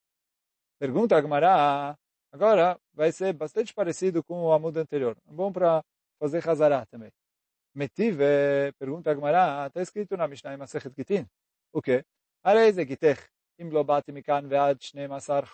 Pergunta 0.79 1.17
a 1.17 1.21
Gemara, 1.21 1.99
agora 2.31 2.79
vai 2.95 3.11
ser 3.11 3.33
bastante 3.33 3.75
parecido 3.75 4.23
com 4.23 4.45
o 4.45 4.53
amudo 4.53 4.79
anterior. 4.79 5.17
É 5.29 5.33
bom 5.33 5.53
para 5.53 5.85
fazer 6.21 6.49
Hazará 6.49 6.87
também. 6.87 7.11
Metive, 7.75 8.73
pergunta 8.79 9.11
a 9.11 9.15
Gemara, 9.15 9.67
está 9.67 9.83
escrito 9.83 10.17
na 10.17 10.29
Mishnah 10.29 10.55
em 10.55 10.57
Masechet 10.57 10.95
Gitin. 10.97 11.27
O 11.73 11.83
quê? 11.83 12.05
Arei 12.45 12.73
gitech, 12.73 13.21
vead 13.59 15.09
masar. 15.09 15.45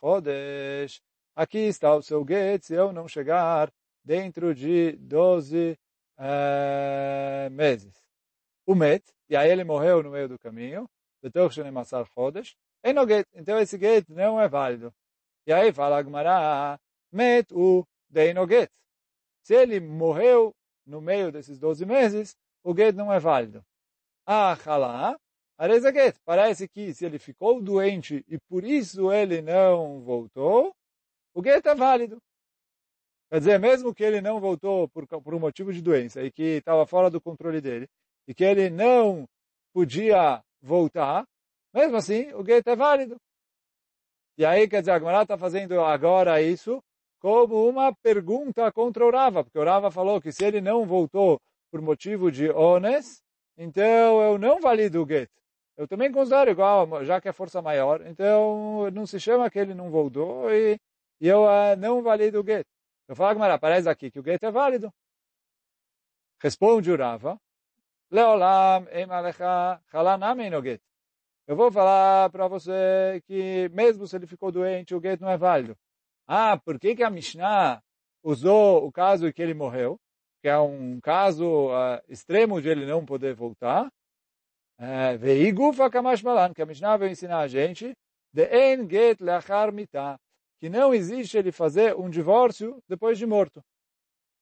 Aqui 1.35 1.59
está 1.59 1.95
o 1.95 2.03
seu 2.03 2.27
get, 2.27 2.63
se 2.63 2.75
eu 2.75 2.93
não 2.93 3.09
chegar 3.09 3.71
dentro 4.09 4.55
de 4.55 4.93
12 4.93 5.79
uh, 6.19 7.51
meses. 7.51 7.95
O 8.67 8.75
Met, 8.75 9.05
e 9.29 9.37
aí 9.37 9.51
ele 9.51 9.65
morreu 9.65 10.03
no 10.03 10.11
meio 10.11 10.27
do 10.27 10.39
caminho, 10.39 10.89
então 11.23 11.47
esse 13.61 13.79
get 13.79 14.09
não 14.09 14.41
é 14.41 14.49
válido. 14.49 14.91
E 15.47 15.53
aí 15.53 15.71
fala 15.75 15.99
Agmará, 15.99 16.81
Met 17.13 17.53
o 17.53 17.85
get. 18.49 18.71
Se 19.43 19.55
ele 19.55 19.79
morreu 19.79 20.55
no 20.87 21.03
meio 21.03 21.31
desses 21.31 21.59
12 21.59 21.85
meses, 21.85 22.35
o 22.65 22.75
get 22.75 22.97
não 22.97 23.13
é 23.13 23.21
válido. 23.21 23.63
Ah, 24.27 24.57
halá, 24.65 25.19
areza 25.59 25.93
get. 25.93 26.17
Parece 26.25 26.67
que 26.67 26.95
se 26.95 27.05
ele 27.05 27.19
ficou 27.19 27.61
doente 27.61 28.25
e 28.27 28.39
por 28.49 28.65
isso 28.65 29.13
ele 29.13 29.43
não 29.43 30.01
voltou, 30.01 30.75
o 31.35 31.45
get 31.45 31.67
é 31.67 31.75
válido. 31.75 32.23
Quer 33.31 33.39
dizer, 33.41 33.59
mesmo 33.59 33.95
que 33.95 34.03
ele 34.03 34.21
não 34.21 34.41
voltou 34.41 34.89
por, 34.89 35.07
por 35.07 35.35
um 35.35 35.39
motivo 35.39 35.73
de 35.73 35.83
doença 35.83 36.23
e 36.23 36.31
que 36.31 36.59
estava 36.59 36.87
fora 36.87 37.11
do 37.11 37.21
controle 37.21 37.61
dele, 37.61 37.87
e 38.27 38.35
que 38.35 38.45
ele 38.45 38.71
não 38.71 39.27
podia 39.73 40.43
voltar, 40.63 41.25
mesmo 41.75 41.97
assim, 41.97 42.33
o 42.33 42.45
get 42.45 42.67
é 42.67 42.75
válido. 42.75 43.17
E 44.39 44.45
aí, 44.45 44.69
quer 44.69 44.81
dizer, 44.81 44.93
a 44.93 44.99
Gemara 44.99 45.23
está 45.23 45.37
fazendo 45.37 45.81
agora 45.81 46.41
isso 46.41 46.81
como 47.21 47.69
uma 47.69 47.95
pergunta 47.95 48.71
contra 48.73 49.05
o 49.05 49.11
Rava, 49.11 49.45
porque 49.45 49.59
o 49.59 49.65
Rava 49.65 49.91
falou 49.91 50.21
que 50.21 50.33
se 50.33 50.45
ele 50.45 50.61
não 50.61 50.87
voltou 50.87 51.39
por 51.71 51.83
motivo 51.83 52.31
de 52.31 52.49
ones, 52.51 53.21
então 53.57 54.23
eu 54.23 54.39
não 54.39 54.61
valido 54.61 55.03
o 55.03 55.07
get. 55.07 55.29
Eu 55.77 55.87
também 55.87 56.11
considero 56.11 56.51
igual, 56.51 57.05
já 57.05 57.21
que 57.21 57.29
é 57.29 57.33
força 57.33 57.61
maior, 57.61 58.07
então 58.07 58.91
não 58.91 59.07
se 59.07 59.21
chama 59.21 59.51
que 59.51 59.59
ele 59.59 59.75
não 59.75 59.91
voltou 59.91 60.51
e, 60.51 60.79
e 61.21 61.29
eu 61.29 61.45
uh, 61.45 61.77
não 61.79 62.03
valido 62.03 62.41
o 62.41 62.45
get. 62.47 62.67
Eu 63.09 63.17
falo, 63.17 63.35
Gamara, 63.35 63.55
aparece 63.55 63.89
aqui 63.89 64.11
que 64.11 64.21
o 64.21 64.23
get 64.23 64.43
é 64.43 64.51
válido. 64.51 64.93
Responde 66.41 66.93
o 66.93 66.97
Rava, 66.97 67.41
Leolam 68.11 68.87
em 68.93 69.11
alecha 69.11 69.81
no 70.51 70.63
get. 70.63 70.81
Eu 71.47 71.57
vou 71.57 71.73
falar 71.73 72.31
para 72.31 72.47
você 72.47 73.23
que 73.27 73.71
mesmo 73.71 74.07
se 74.07 74.15
ele 74.15 74.27
ficou 74.27 74.53
doente, 74.53 74.95
o 74.95 75.01
get 75.01 75.21
não 75.21 75.31
é 75.31 75.39
válido. 75.39 75.77
Ah, 76.27 76.59
por 76.59 76.79
que, 76.79 76.95
que 76.95 77.03
a 77.03 77.11
Mishnah 77.11 77.83
usou 78.23 78.87
o 78.87 78.93
caso 78.93 79.33
que 79.33 79.43
ele 79.43 79.55
morreu? 79.55 79.99
Que 80.43 80.49
é 80.49 80.59
um 80.59 81.01
caso 81.01 81.69
uh, 81.69 82.01
extremo 82.09 82.61
de 82.61 82.69
ele 82.69 82.85
não 82.85 83.05
poder 83.05 83.35
voltar. 83.35 83.91
Eh, 84.79 85.17
Veigufa 85.17 85.91
kamash 85.91 86.23
que 86.55 86.63
a 86.63 86.67
Mishnah 86.67 86.97
vai 86.97 87.11
ensinar 87.11 87.41
a 87.41 87.49
gente 87.49 87.97
de 88.33 88.45
en 88.45 88.89
get 88.89 89.21
leachar 89.21 89.73
mitah 89.73 90.19
que 90.59 90.69
não 90.69 90.93
existe 90.93 91.37
ele 91.39 91.53
fazer 91.53 91.95
um 91.97 92.11
divórcio 92.11 92.83
depois 92.89 93.19
de 93.19 93.27
morto. 93.27 93.63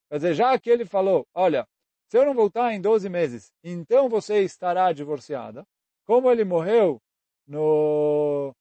Quer 0.08 0.16
dizer, 0.16 0.34
já 0.34 0.58
que 0.58 0.70
ele 0.70 0.84
falou, 0.84 1.26
olha, 1.34 1.66
se 2.08 2.16
eu 2.16 2.24
não 2.24 2.34
voltar 2.34 2.72
em 2.72 2.80
12 2.80 3.08
meses, 3.08 3.52
então 3.62 4.08
você 4.08 4.42
estará 4.42 4.92
divorciada. 4.92 5.66
Como 6.04 6.30
ele 6.30 6.44
morreu 6.44 7.00
no, 7.46 8.54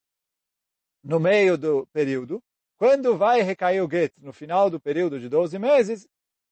no 1.02 1.20
meio 1.20 1.56
do 1.56 1.86
período, 1.92 2.42
quando 2.76 3.16
vai 3.16 3.40
recair 3.40 3.82
o 3.82 3.90
get 3.90 4.12
no 4.18 4.32
final 4.32 4.68
do 4.68 4.80
período 4.80 5.20
de 5.20 5.28
12 5.28 5.58
meses, 5.58 6.08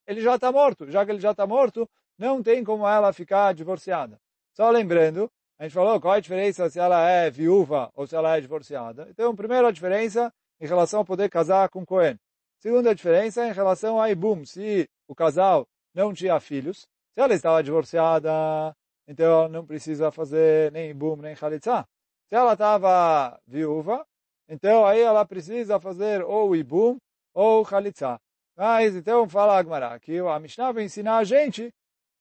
ele 0.06 0.20
já 0.20 0.37
está 0.37 0.52
morto. 0.52 0.90
Já 0.90 1.04
que 1.04 1.11
ele 1.11 1.20
já 1.20 1.32
está 1.32 1.46
morto, 1.46 1.88
não 2.16 2.42
tem 2.42 2.62
como 2.62 2.87
ela 2.87 3.12
ficar 3.12 3.52
divorciada. 3.52 4.20
Só 4.52 4.70
lembrando, 4.70 5.30
a 5.58 5.64
gente 5.64 5.73
falou 5.73 6.00
qual 6.00 6.14
é 6.14 6.18
a 6.18 6.20
diferença 6.20 6.70
se 6.70 6.78
ela 6.78 7.08
é 7.08 7.30
viúva 7.30 7.90
ou 7.94 8.06
se 8.06 8.14
ela 8.14 8.37
é 8.37 8.40
divorciada. 8.40 9.08
Então, 9.11 9.34
primeiro 9.34 9.66
a 9.66 9.73
diferença 9.73 10.32
em 10.64 10.66
relação 10.66 11.00
a 11.00 11.04
poder 11.04 11.28
casar 11.28 11.68
com 11.68 11.85
Cohen. 11.85 12.18
Segunda 12.59 12.94
diferença 12.94 13.44
é 13.44 13.50
em 13.50 13.52
relação 13.52 14.00
a 14.00 14.11
Ibum, 14.11 14.47
se 14.47 14.88
o 15.06 15.14
casal 15.14 15.66
não 15.94 16.14
tinha 16.14 16.40
filhos, 16.40 16.88
se 17.12 17.21
ela 17.21 17.35
estava 17.35 17.62
divorciada, 17.62 18.75
então 19.06 19.47
não 19.47 19.66
precisa 19.66 20.11
fazer 20.11 20.73
nem 20.73 20.88
Ibum, 20.88 21.16
nem 21.16 21.35
Khalitsa. 21.35 21.87
Se 22.30 22.35
ela 22.35 22.54
estava 22.54 23.38
viúva, 23.47 24.06
então 24.49 24.87
aí 24.87 25.02
ela 25.02 25.26
precisa 25.26 25.78
fazer 25.78 26.25
ou 26.25 26.56
Ibum 26.56 26.97
ou 27.35 27.62
Khalitsa. 27.62 28.18
Mas 28.56 28.97
então 28.97 29.28
fala 29.28 29.59
Agmará, 29.59 30.00
que 30.00 30.18
a 30.18 30.40
Mishnah 30.40 30.73
vai 30.73 30.85
ensinar 30.85 31.18
a 31.18 31.25
gente 31.25 31.71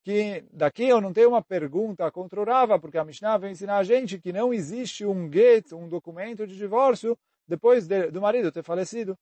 que 0.03 0.43
daqui 0.51 0.83
eu 0.83 0.99
não 0.99 1.13
tenho 1.13 1.29
uma 1.29 1.41
pergunta 1.41 2.11
contra 2.11 2.41
o 2.41 2.43
Rava, 2.43 2.77
porque 2.77 2.97
a 2.97 3.05
Mishnah 3.05 3.37
vai 3.37 3.51
ensinar 3.51 3.77
a 3.77 3.83
gente 3.83 4.19
que 4.19 4.33
não 4.33 4.53
existe 4.53 5.05
um 5.05 5.31
get, 5.31 5.71
um 5.71 5.87
documento 5.87 6.45
de 6.45 6.57
divórcio, 6.57 7.17
depois 7.47 7.87
de, 7.87 8.11
do 8.11 8.21
marido 8.21 8.51
ter 8.51 8.63
falecido. 8.63 9.17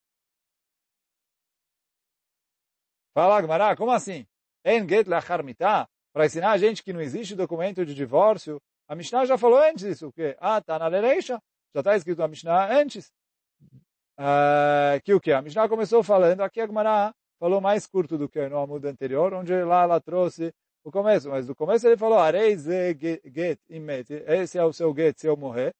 Fala, 3.13 3.41
Gmará, 3.41 3.75
como 3.75 3.91
assim? 3.91 4.25
Mitah? 5.43 5.87
Para 6.13 6.25
ensinar 6.25 6.51
a 6.51 6.57
gente 6.57 6.83
que 6.83 6.93
não 6.93 7.01
existe 7.01 7.35
documento 7.35 7.85
de 7.85 7.93
divórcio. 7.93 8.61
A 8.87 8.95
Mishnah 8.95 9.25
já 9.25 9.37
falou 9.37 9.59
antes 9.59 9.83
isso. 9.83 10.07
O 10.07 10.13
quê? 10.13 10.35
Ah, 10.39 10.59
está 10.59 10.77
na 10.77 10.87
Lereisha. 10.87 11.41
Já 11.73 11.79
está 11.81 11.95
escrito 11.95 12.19
na 12.19 12.27
Mishnah 12.27 12.71
antes. 12.71 13.11
Uh, 14.19 15.01
que 15.03 15.13
o 15.13 15.19
que? 15.19 15.31
A 15.31 15.41
Mishnah 15.41 15.67
começou 15.67 16.03
falando, 16.03 16.41
aqui 16.41 16.61
a 16.61 16.67
Gmará 16.67 17.13
falou 17.39 17.59
mais 17.59 17.87
curto 17.87 18.17
do 18.17 18.29
que 18.29 18.47
no 18.49 18.59
Amud 18.59 18.85
anterior, 18.85 19.33
onde 19.33 19.51
lá 19.63 19.83
ela 19.83 19.99
trouxe 19.99 20.53
o 20.83 20.91
começo. 20.91 21.29
Mas 21.29 21.47
no 21.47 21.55
começo 21.55 21.87
ele 21.87 21.97
falou, 21.97 22.19
Arei 22.19 22.55
ze 22.55 22.93
get 22.93 23.59
imet. 23.69 24.13
Esse 24.27 24.57
é 24.57 24.63
o 24.63 24.73
seu 24.73 24.93
get 24.93 25.17
se 25.17 25.27
eu 25.27 25.35
morrer. 25.35 25.73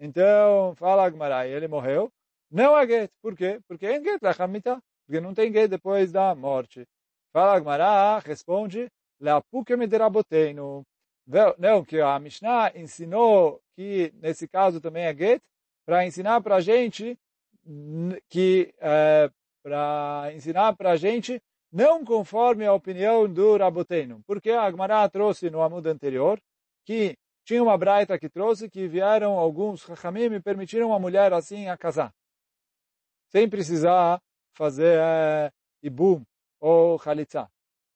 Então, 0.00 0.74
fala 0.76 1.04
Agmarai, 1.04 1.50
ele 1.50 1.68
morreu. 1.68 2.10
não 2.50 2.76
há 2.76 2.86
get. 2.86 3.10
Por 3.22 3.36
quê? 3.36 3.60
Porque 3.66 3.86
em 3.86 4.02
get 4.02 4.22
lechamita. 4.22 4.80
Porque 5.06 5.20
não 5.20 5.34
tem 5.34 5.52
get 5.52 5.70
depois 5.70 6.12
da 6.12 6.34
morte. 6.34 6.86
Fala 7.32 7.54
Agmará, 7.56 8.18
responde, 8.18 8.88
leapukem 9.20 9.88
deraboteinu. 9.88 10.84
Não, 11.58 11.84
que 11.84 12.00
a 12.00 12.18
Mishnah 12.18 12.72
ensinou 12.74 13.60
que 13.76 14.12
nesse 14.16 14.48
caso 14.48 14.80
também 14.80 15.04
é 15.04 15.14
get, 15.14 15.42
para 15.84 16.06
ensinar 16.06 16.40
para 16.40 16.56
a 16.56 16.60
gente 16.60 17.18
que 18.28 18.74
é, 18.78 19.30
para 19.62 20.30
ensinar 20.34 20.74
para 20.74 20.92
a 20.92 20.96
gente 20.96 21.40
não 21.70 22.02
conforme 22.04 22.64
a 22.64 22.72
opinião 22.72 23.30
do 23.30 23.56
Raboteno. 23.56 24.22
Porque 24.26 24.50
a 24.50 24.62
Agmará 24.62 25.06
trouxe 25.08 25.50
no 25.50 25.60
amudo 25.60 25.88
anterior 25.88 26.40
que 26.84 27.16
tinha 27.48 27.62
uma 27.62 27.78
braita 27.78 28.18
que 28.18 28.28
trouxe 28.28 28.68
que 28.68 28.86
vieram 28.86 29.38
alguns 29.38 29.80
Chachamim 29.80 30.34
e 30.34 30.38
permitiram 30.38 30.88
uma 30.88 30.98
mulher 30.98 31.32
assim 31.32 31.66
a 31.66 31.78
casar. 31.78 32.12
Sem 33.30 33.48
precisar 33.48 34.20
fazer 34.52 34.98
é, 35.00 35.50
ibum 35.82 36.22
ou 36.60 36.98
chalitza. 36.98 37.50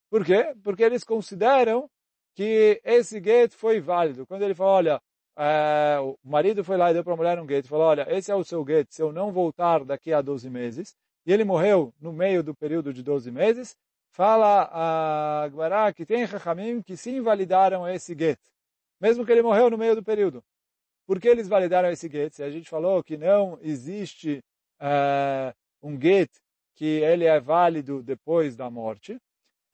Por 0.08 0.24
quê? 0.24 0.54
Porque 0.64 0.82
eles 0.82 1.04
consideram 1.04 1.86
que 2.34 2.80
esse 2.82 3.22
get 3.22 3.52
foi 3.52 3.78
válido. 3.78 4.26
Quando 4.26 4.40
ele 4.40 4.54
falou, 4.54 4.72
olha, 4.72 5.02
é, 5.36 5.98
o 6.00 6.16
marido 6.24 6.64
foi 6.64 6.78
lá 6.78 6.90
e 6.90 6.94
deu 6.94 7.04
para 7.04 7.12
a 7.12 7.16
mulher 7.16 7.38
um 7.38 7.46
get, 7.46 7.66
falou, 7.66 7.88
olha, 7.88 8.06
esse 8.08 8.30
é 8.30 8.34
o 8.34 8.42
seu 8.42 8.64
get, 8.66 8.90
se 8.90 9.02
eu 9.02 9.12
não 9.12 9.30
voltar 9.30 9.84
daqui 9.84 10.14
a 10.14 10.22
12 10.22 10.48
meses, 10.48 10.96
e 11.26 11.32
ele 11.32 11.44
morreu 11.44 11.92
no 12.00 12.10
meio 12.10 12.42
do 12.42 12.54
período 12.54 12.90
de 12.90 13.02
12 13.02 13.30
meses, 13.30 13.76
fala 14.12 14.70
a 14.72 15.46
Gmará 15.50 15.92
que 15.92 16.06
tem 16.06 16.26
Chachamim 16.26 16.80
que 16.80 16.96
sim 16.96 17.20
validaram 17.20 17.86
esse 17.86 18.16
get, 18.18 18.38
mesmo 19.02 19.26
que 19.26 19.32
ele 19.32 19.42
morreu 19.42 19.68
no 19.68 19.76
meio 19.76 19.96
do 19.96 20.02
período. 20.02 20.42
Por 21.06 21.20
que 21.20 21.28
eles 21.28 21.48
validaram 21.48 21.90
esse 21.90 22.08
get? 22.08 22.32
Se 22.32 22.42
a 22.42 22.50
gente 22.50 22.70
falou 22.70 23.02
que 23.02 23.18
não 23.18 23.58
existe 23.60 24.42
é, 24.80 25.52
um 25.82 26.00
get 26.00 26.30
que 26.76 26.86
ele 26.86 27.24
é 27.24 27.38
válido 27.40 28.02
depois 28.02 28.56
da 28.56 28.70
morte, 28.70 29.20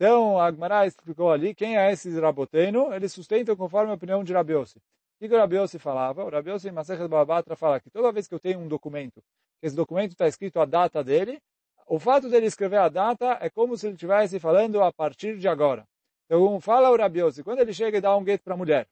então, 0.01 0.39
a 0.39 0.47
Agmará 0.47 0.87
explicou 0.87 1.33
ali, 1.33 1.53
quem 1.53 1.77
é 1.77 1.91
esse 1.91 2.09
Raboteno? 2.21 2.95
Eles 2.95 3.13
sustentam 3.13 3.57
conforme 3.57 3.91
a 3.91 3.95
opinião 3.95 4.23
de 4.23 4.33
Rabiose. 4.33 4.79
O 5.21 5.29
que 5.29 5.35
o 5.35 5.37
Rabiose 5.37 5.77
falava? 5.77 6.25
O 6.25 6.31
Rabiose 6.31 6.69
em 6.69 6.73
Masechet 6.73 7.09
Babatra 7.09 7.57
fala 7.57 7.81
que 7.81 7.91
toda 7.91 8.13
vez 8.13 8.29
que 8.29 8.35
eu 8.35 8.39
tenho 8.39 8.61
um 8.61 8.69
documento, 8.69 9.21
esse 9.61 9.75
documento 9.75 10.13
está 10.13 10.29
escrito 10.29 10.61
a 10.61 10.65
data 10.65 11.03
dele, 11.03 11.41
o 11.85 11.99
fato 11.99 12.31
dele 12.31 12.47
escrever 12.47 12.77
a 12.77 12.89
data 12.89 13.39
é 13.41 13.51
como 13.51 13.77
se 13.77 13.89
ele 13.89 13.95
estivesse 13.95 14.39
falando 14.39 14.81
a 14.81 14.93
partir 14.93 15.37
de 15.37 15.49
agora. 15.49 15.85
Então, 16.27 16.61
fala 16.61 16.93
o 16.93 16.97
Rabiose, 16.97 17.43
quando 17.43 17.59
ele 17.59 17.73
chega 17.73 17.99
e 17.99 18.01
dá 18.01 18.17
um 18.17 18.23
gueto 18.23 18.45
para 18.45 18.55
a 18.55 18.57
mulher, 18.57 18.87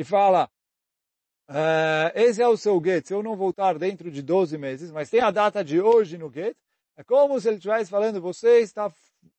e 0.00 0.04
fala, 0.04 0.48
uh, 1.50 2.10
esse 2.14 2.40
é 2.40 2.48
o 2.48 2.56
seu 2.56 2.80
gueto, 2.80 3.08
se 3.08 3.12
eu 3.12 3.22
não 3.22 3.36
voltar 3.36 3.78
dentro 3.78 4.10
de 4.10 4.22
12 4.22 4.56
meses, 4.56 4.90
mas 4.90 5.10
tem 5.10 5.20
a 5.20 5.30
data 5.30 5.62
de 5.62 5.78
hoje 5.78 6.16
no 6.16 6.30
gueto, 6.30 6.56
é 6.96 7.04
como 7.04 7.38
se 7.38 7.48
ele 7.48 7.58
estivesse 7.58 7.90
falando, 7.90 8.18
você 8.18 8.60
está 8.60 8.90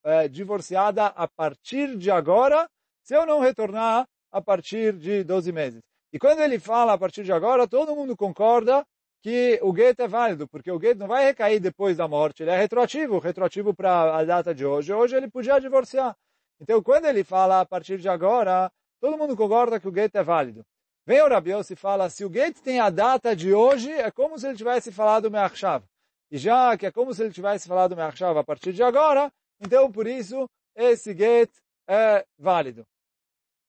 é, 0.03 0.27
divorciada 0.27 1.08
a 1.08 1.27
partir 1.27 1.98
de 1.98 2.12
agora, 2.12 2.70
se 3.01 3.15
eu 3.15 3.25
não 3.25 3.39
retornar 3.39 4.08
a 4.32 4.39
partir 4.39 4.94
de 4.94 5.24
12 5.24 5.51
meses. 5.51 5.82
E 6.13 6.20
quando 6.20 6.41
ele 6.41 6.60
fala 6.60 6.94
a 6.94 6.98
partir 6.98 7.24
de 7.24 7.34
agora, 7.34 7.68
todo 7.68 7.96
mundo 7.96 8.15
concorda 8.15 8.86
que 9.24 9.60
o 9.63 9.74
gueto 9.74 10.03
é 10.03 10.08
válido, 10.08 10.48
porque 10.48 10.72
o 10.72 10.77
gueto 10.77 11.00
não 11.00 11.08
vai 11.08 11.25
recair 11.25 11.60
depois 11.60 11.98
da 11.98 12.08
morte, 12.08 12.44
ele 12.44 12.51
é 12.51 12.58
retroativo, 12.58 13.18
retroativo 13.18 13.74
para 13.74 14.15
a 14.15 14.24
data 14.24 14.53
de 14.53 14.63
hoje. 14.63 14.94
Hoje 14.94 15.15
ele 15.15 15.27
podia 15.27 15.60
divorciar. 15.60 16.15
Então, 16.60 16.84
quando 16.84 17.06
ele 17.06 17.24
fala 17.24 17.62
a 17.62 17.65
partir 17.65 17.98
de 17.98 18.08
agora, 18.08 18.72
Todo 19.01 19.17
mundo 19.17 19.36
concorda 19.36 19.79
que 19.79 19.88
o 19.88 19.91
Gate 19.91 20.13
é 20.13 20.22
válido. 20.22 20.63
Vem 21.08 21.20
o 21.24 21.27
Rabiose 21.27 21.74
e 21.74 21.75
fala, 21.75 22.08
se 22.08 22.24
o 22.24 22.29
Gate 22.29 22.60
tem 22.60 22.79
a 22.79 22.91
data 22.91 23.36
de 23.36 23.51
hoje, 23.51 23.91
é 23.91 24.12
como 24.12 24.38
se 24.38 24.48
ele 24.48 24.55
tivesse 24.55 24.91
falado 24.91 25.31
Me'achshav. 25.31 25.84
E 26.29 26.38
já 26.38 26.77
que 26.77 26.86
é 26.86 26.91
como 26.91 27.12
se 27.12 27.24
ele 27.24 27.34
tivesse 27.34 27.67
falado 27.67 27.96
Me'achshav 27.96 28.38
a 28.38 28.43
partir 28.43 28.72
de 28.72 28.84
agora, 28.84 29.34
então 29.60 29.91
por 29.91 30.05
isso 30.05 30.48
esse 30.75 31.15
Gate 31.15 31.51
é 31.88 32.24
válido. 32.37 32.85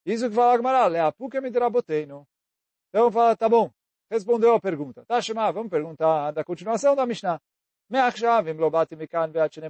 Isso 0.04 0.28
que 0.28 0.34
fala 0.34 0.52
Agmará, 0.52 0.86
Leapuca 0.86 1.40
me 1.40 1.50
draboteino. 1.50 2.28
Então 2.90 3.10
fala, 3.10 3.34
tá 3.34 3.48
bom, 3.48 3.70
respondeu 4.10 4.54
a 4.54 4.60
pergunta. 4.60 5.02
Tá, 5.06 5.18
Shema, 5.22 5.50
vamos 5.50 5.70
perguntar 5.70 6.32
da 6.32 6.44
continuação 6.44 6.94
da 6.94 7.06
Mishnah. 7.06 7.40
Me'achshav 7.88 8.46
im 8.50 8.58
lobati 8.58 8.94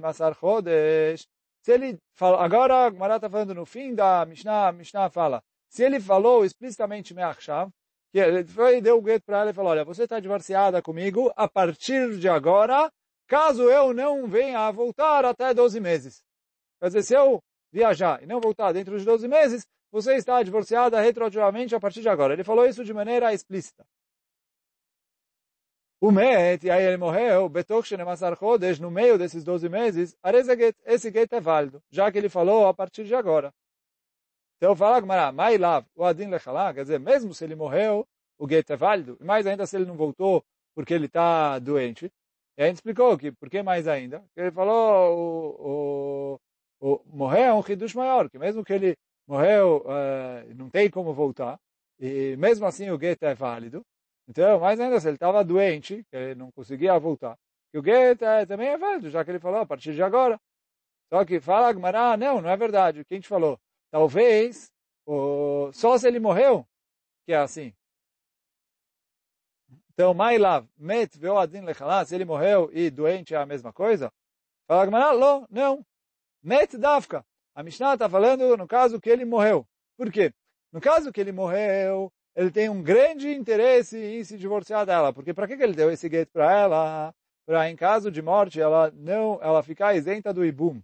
masar 0.01 0.35
chodesh. 0.35 1.25
Se 1.61 1.71
ele 1.71 1.97
fala, 2.15 2.43
agora 2.43 2.87
Agmará 2.87 3.15
está 3.15 3.29
falando 3.29 3.55
no 3.55 3.65
fim 3.65 3.95
da 3.95 4.25
Mishnah, 4.25 4.67
a 4.67 4.71
Mishnah 4.73 5.09
fala, 5.09 5.41
se 5.73 5.83
ele 5.83 5.99
falou 5.99 6.45
explicitamente 6.45 7.15
Meachshav, 7.15 7.71
que 8.11 8.19
ele 8.19 8.43
foi, 8.43 8.79
deu 8.79 8.99
o 8.99 9.01
gueto 9.01 9.25
para 9.25 9.39
ela 9.39 9.49
e 9.49 9.53
falou, 9.53 9.71
olha, 9.71 9.83
você 9.83 10.03
está 10.03 10.19
divorciada 10.19 10.83
comigo 10.83 11.33
a 11.35 11.47
partir 11.47 12.15
de 12.19 12.29
agora, 12.29 12.91
caso 13.27 13.63
eu 13.63 13.91
não 13.91 14.27
venha 14.27 14.67
a 14.67 14.71
voltar 14.71 15.25
até 15.25 15.51
12 15.51 15.79
meses. 15.79 16.21
Quer 16.79 16.89
dizer, 16.89 17.01
se 17.01 17.15
eu 17.15 17.41
viajar 17.71 18.21
e 18.21 18.27
não 18.27 18.39
voltar 18.39 18.71
dentro 18.71 18.99
de 18.99 19.03
12 19.03 19.27
meses, 19.27 19.65
você 19.91 20.13
está 20.13 20.43
divorciada 20.43 21.01
retroativamente 21.01 21.73
a 21.73 21.79
partir 21.79 22.01
de 22.01 22.09
agora. 22.09 22.33
Ele 22.33 22.43
falou 22.43 22.67
isso 22.67 22.85
de 22.85 22.93
maneira 22.93 23.33
explícita. 23.33 23.83
O 25.99 26.11
Met, 26.11 26.67
e 26.67 26.69
aí 26.69 26.83
ele 26.83 26.97
morreu, 26.97 27.49
no 28.79 28.91
meio 28.91 29.17
desses 29.17 29.43
12 29.43 29.69
meses, 29.69 30.15
esse 30.85 31.11
get 31.11 31.33
é 31.33 31.39
válido, 31.39 31.81
já 31.89 32.11
que 32.11 32.17
ele 32.19 32.29
falou 32.29 32.67
a 32.67 32.73
partir 32.75 33.05
de 33.05 33.15
agora. 33.15 33.51
Então 34.63 34.77
fala 34.77 35.01
Gmará, 35.01 35.29
Mai 35.29 35.57
Lav, 35.57 35.85
o 35.93 36.05
Adin 36.05 36.29
Lechalá, 36.29 36.73
quer 36.73 36.83
dizer, 36.83 36.97
mesmo 36.97 37.33
se 37.33 37.43
ele 37.43 37.53
morreu, 37.53 38.07
o 38.39 38.47
get 38.47 38.69
é 38.69 38.77
válido, 38.77 39.17
e 39.19 39.23
mais 39.25 39.45
ainda 39.45 39.67
se 39.67 39.75
ele 39.75 39.83
não 39.83 39.97
voltou 39.97 40.41
porque 40.73 40.93
ele 40.93 41.07
está 41.07 41.59
doente, 41.59 42.09
e 42.57 42.63
a 42.63 42.67
gente 42.67 42.75
explicou 42.75 43.17
que, 43.17 43.29
por 43.29 43.49
que 43.49 43.61
mais 43.61 43.89
ainda? 43.89 44.23
Ele 44.37 44.51
falou, 44.51 45.17
o, 45.59 46.39
o, 46.79 46.93
o 46.93 47.01
morrer 47.13 47.41
é 47.41 47.53
um 47.53 47.59
hidush 47.59 47.93
maior, 47.93 48.29
que 48.29 48.39
mesmo 48.39 48.63
que 48.63 48.71
ele 48.71 48.95
morreu, 49.27 49.83
uh, 49.85 50.55
não 50.55 50.69
tem 50.69 50.89
como 50.89 51.13
voltar, 51.13 51.59
e 51.99 52.37
mesmo 52.37 52.65
assim 52.65 52.89
o 52.89 52.97
gueto 52.97 53.25
é 53.25 53.35
válido. 53.35 53.81
Então, 54.29 54.61
mais 54.61 54.79
ainda, 54.79 54.97
se 54.97 55.09
ele 55.09 55.17
estava 55.17 55.43
doente, 55.43 56.05
que 56.09 56.15
ele 56.15 56.35
não 56.35 56.49
conseguia 56.53 56.97
voltar, 56.97 57.37
que 57.69 57.77
o 57.77 57.81
gueto 57.81 58.23
é, 58.23 58.45
também 58.45 58.69
é 58.69 58.77
válido, 58.77 59.09
já 59.09 59.25
que 59.25 59.31
ele 59.31 59.39
falou 59.39 59.59
a 59.59 59.65
partir 59.65 59.93
de 59.93 60.01
agora. 60.01 60.39
Só 61.11 61.25
que 61.25 61.41
fala 61.41 61.67
Agmará, 61.67 62.15
não, 62.15 62.41
não 62.41 62.49
é 62.49 62.55
verdade. 62.55 63.01
O 63.01 63.05
que 63.05 63.13
a 63.13 63.17
gente 63.17 63.27
falou? 63.27 63.59
Talvez, 63.93 64.71
o, 65.05 65.71
só 65.71 65.99
se 65.99 66.07
ele 66.07 66.17
morreu, 66.17 66.65
que 67.27 67.31
é 67.31 67.37
assim. 67.37 67.71
Então, 69.91 70.15
Mailav, 70.15 70.67
met 70.75 71.15
veoadin 71.15 71.61
lechalá, 71.61 72.03
se 72.03 72.15
ele 72.15 72.25
morreu 72.25 72.71
e 72.73 72.89
doente 72.89 73.35
é 73.35 73.37
a 73.37 73.45
mesma 73.45 73.71
coisa? 73.71 74.11
Fala 74.67 74.87
Gmará, 74.87 75.13
não, 75.15 75.47
não. 75.47 75.85
Met 76.41 76.75
davka. 76.75 77.23
A 77.53 77.61
Mishnah 77.61 77.93
está 77.93 78.09
falando 78.09 78.57
no 78.57 78.67
caso 78.67 78.99
que 78.99 79.11
ele 79.11 79.25
morreu. 79.25 79.63
Por 79.95 80.11
quê? 80.11 80.33
No 80.71 80.81
caso 80.81 81.13
que 81.13 81.21
ele 81.21 81.31
morreu, 81.31 82.11
ele 82.35 82.49
tem 82.49 82.69
um 82.69 82.81
grande 82.81 83.31
interesse 83.31 83.95
em 83.95 84.23
se 84.23 84.39
divorciar 84.39 84.87
dela. 84.87 85.13
Porque 85.13 85.35
para 85.35 85.45
que 85.45 85.53
ele 85.53 85.73
deu 85.73 85.91
esse 85.91 86.09
gueto 86.09 86.31
para 86.31 86.51
ela? 86.51 87.13
Para, 87.45 87.69
em 87.69 87.75
caso 87.75 88.09
de 88.09 88.23
morte, 88.23 88.59
ela 88.59 88.89
não, 88.89 89.39
ela 89.39 89.61
ficar 89.61 89.93
isenta 89.93 90.33
do 90.33 90.43
ibum. 90.43 90.81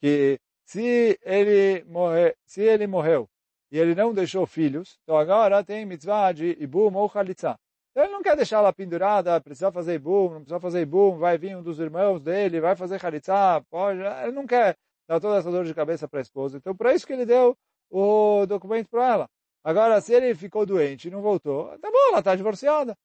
Que 0.00 0.38
se 0.70 1.18
ele, 1.24 1.82
morrer, 1.88 2.36
se 2.46 2.62
ele 2.62 2.86
morreu 2.86 3.28
e 3.72 3.78
ele 3.78 3.92
não 3.92 4.14
deixou 4.14 4.46
filhos, 4.46 5.00
então 5.02 5.16
agora 5.16 5.64
tem 5.64 5.84
mitzvah 5.84 6.30
de 6.30 6.56
ibum 6.60 6.94
ou 6.94 7.10
chalitza. 7.10 7.58
Ele 7.92 8.12
não 8.12 8.22
quer 8.22 8.36
deixar 8.36 8.58
ela 8.58 8.72
pendurada, 8.72 9.40
precisa 9.40 9.72
fazer 9.72 9.98
boom, 9.98 10.30
não 10.30 10.40
precisa 10.42 10.60
fazer 10.60 10.86
boom, 10.86 11.18
vai 11.18 11.36
vir 11.36 11.56
um 11.56 11.62
dos 11.62 11.80
irmãos 11.80 12.22
dele, 12.22 12.60
vai 12.60 12.76
fazer 12.76 13.04
haritza, 13.04 13.60
pode. 13.68 13.98
Ele 14.22 14.30
não 14.30 14.46
quer 14.46 14.76
dar 15.08 15.18
toda 15.18 15.38
essa 15.38 15.50
dor 15.50 15.64
de 15.64 15.74
cabeça 15.74 16.06
para 16.06 16.20
a 16.20 16.22
esposa. 16.22 16.58
Então, 16.58 16.76
por 16.76 16.86
isso 16.86 17.04
que 17.04 17.14
ele 17.14 17.26
deu 17.26 17.56
o 17.90 18.46
documento 18.46 18.88
para 18.88 19.12
ela. 19.12 19.30
Agora, 19.64 20.00
se 20.00 20.14
ele 20.14 20.36
ficou 20.36 20.64
doente 20.64 21.08
e 21.08 21.10
não 21.10 21.20
voltou, 21.20 21.66
tá 21.80 21.90
bom, 21.90 22.08
ela 22.10 22.20
está 22.20 22.36
divorciada. 22.36 22.96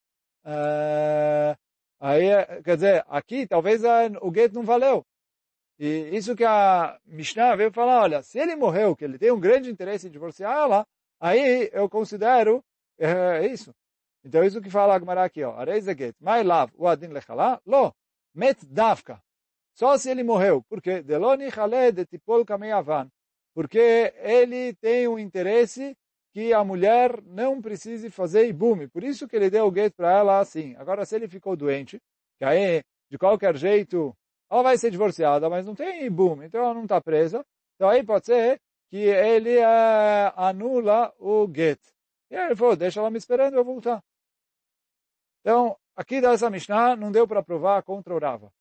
É... 0.46 1.58
Aí, 2.00 2.62
quer 2.64 2.76
dizer, 2.76 3.04
aqui 3.08 3.48
talvez 3.48 3.82
o 4.22 4.30
gueto 4.30 4.54
não 4.54 4.64
valeu. 4.64 5.04
E 5.78 6.16
isso 6.16 6.36
que 6.36 6.44
a 6.44 6.98
Mishnah 7.06 7.56
veio 7.56 7.72
falar, 7.72 8.02
olha, 8.02 8.22
se 8.24 8.40
ele 8.40 8.56
morreu, 8.56 8.96
que 8.96 9.04
ele 9.04 9.18
tem 9.18 9.32
um 9.32 9.40
grande 9.40 9.70
interesse 9.70 10.08
em 10.08 10.12
divorciar 10.12 10.54
ela, 10.54 10.86
aí 11.20 11.70
eu 11.74 11.90
considero 11.90 12.64
é, 12.98 13.46
isso. 13.46 13.74
Então, 14.24 14.44
isso 14.44 14.62
que 14.62 14.70
fala 14.70 14.96
a 14.96 15.00
Gemara 15.00 15.24
aqui, 15.24 15.44
ó. 15.44 15.56
Areizeget, 15.56 16.16
mai 16.20 16.44
lav, 16.44 16.72
o 16.76 16.88
adin 16.88 17.10
lechalá, 17.10 17.62
lo, 17.66 17.94
met 18.34 18.66
davka. 18.66 19.22
Só 19.76 19.98
se 19.98 20.10
ele 20.10 20.24
morreu. 20.24 20.64
Por 20.70 20.82
quê? 20.82 21.04
Deloni 21.04 21.52
chale 21.52 21.92
de 21.92 22.06
tipol 22.06 22.46
kameyavan. 22.46 23.10
Porque 23.54 24.14
ele 24.18 24.74
tem 24.76 25.08
um 25.08 25.20
interesse 25.20 25.96
que 26.34 26.54
a 26.54 26.64
mulher 26.64 27.22
não 27.24 27.62
precise 27.62 28.10
fazer 28.10 28.48
ibume. 28.48 28.88
Por 28.88 29.04
isso 29.04 29.28
que 29.28 29.36
ele 29.36 29.50
deu 29.50 29.68
o 29.68 29.74
get 29.74 29.94
para 29.94 30.12
ela 30.12 30.40
assim. 30.40 30.76
Agora, 30.78 31.06
se 31.06 31.16
ele 31.16 31.28
ficou 31.28 31.56
doente, 31.56 32.02
que 32.38 32.46
aí, 32.46 32.82
de 33.10 33.18
qualquer 33.18 33.56
jeito, 33.56 34.16
ela 34.50 34.64
vai 34.64 34.78
ser 34.78 34.92
divorciada, 34.92 35.50
mas 35.50 35.66
não 35.66 35.76
tem 35.76 36.06
ibume, 36.06 36.46
então 36.46 36.62
ela 36.62 36.74
não 36.74 36.84
está 36.84 37.02
presa. 37.02 37.46
Então 37.76 37.90
aí 37.90 38.04
pode 38.04 38.26
ser 38.26 38.60
que 38.90 38.98
ele 38.98 39.58
é, 39.58 40.34
anula 40.36 41.14
o 41.20 41.48
get. 41.54 41.80
E 42.30 42.36
aí 42.36 42.46
ele 42.48 42.56
falou, 42.56 42.76
deixa 42.76 43.00
ela 43.00 43.10
me 43.10 43.18
esperando, 43.18 43.56
eu 43.56 43.64
voltar. 43.64 44.04
Então, 45.42 45.78
aqui 45.96 46.22
dessa 46.22 46.50
Mishnah 46.50 46.96
não 46.96 47.12
deu 47.12 47.28
para 47.28 47.44
provar 47.44 47.84
contra 47.84 48.14
o 48.14 48.20
Rava. 48.20 48.52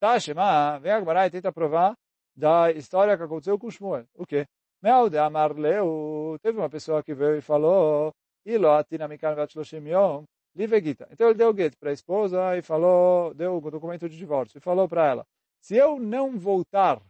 Tá, 0.00 0.18
Shema, 0.18 0.78
vem 0.80 0.92
agora 0.92 1.26
e 1.26 1.30
tenta 1.30 1.52
provar 1.52 1.96
da 2.36 2.70
história 2.72 3.16
que 3.16 3.22
aconteceu 3.22 3.58
com 3.58 3.70
Shmuel. 3.70 4.06
O 4.14 4.26
quê? 4.26 4.46
Meu 4.82 5.08
de 5.08 5.18
Amarleu, 5.18 6.36
teve 6.42 6.58
uma 6.58 6.68
pessoa 6.68 7.02
que 7.02 7.14
veio 7.14 7.36
e 7.36 7.40
falou, 7.40 8.12
Ilo 8.44 8.68
atina 8.70 9.08
vat 9.08 9.50
shloshim 9.50 9.88
yom, 9.88 10.24
livegita. 10.54 11.08
Então 11.10 11.28
ele 11.28 11.38
deu 11.38 11.50
o 11.50 11.56
get 11.56 11.76
para 11.76 11.90
a 11.90 11.92
esposa 11.92 12.56
e 12.56 12.62
falou, 12.62 13.34
deu 13.34 13.56
o 13.56 13.70
documento 13.70 14.08
de 14.08 14.16
divórcio 14.16 14.58
e 14.58 14.60
falou 14.60 14.88
para 14.88 15.06
ela, 15.06 15.26
se 15.60 15.76
eu 15.76 15.98
não 15.98 16.38
voltar 16.38 17.00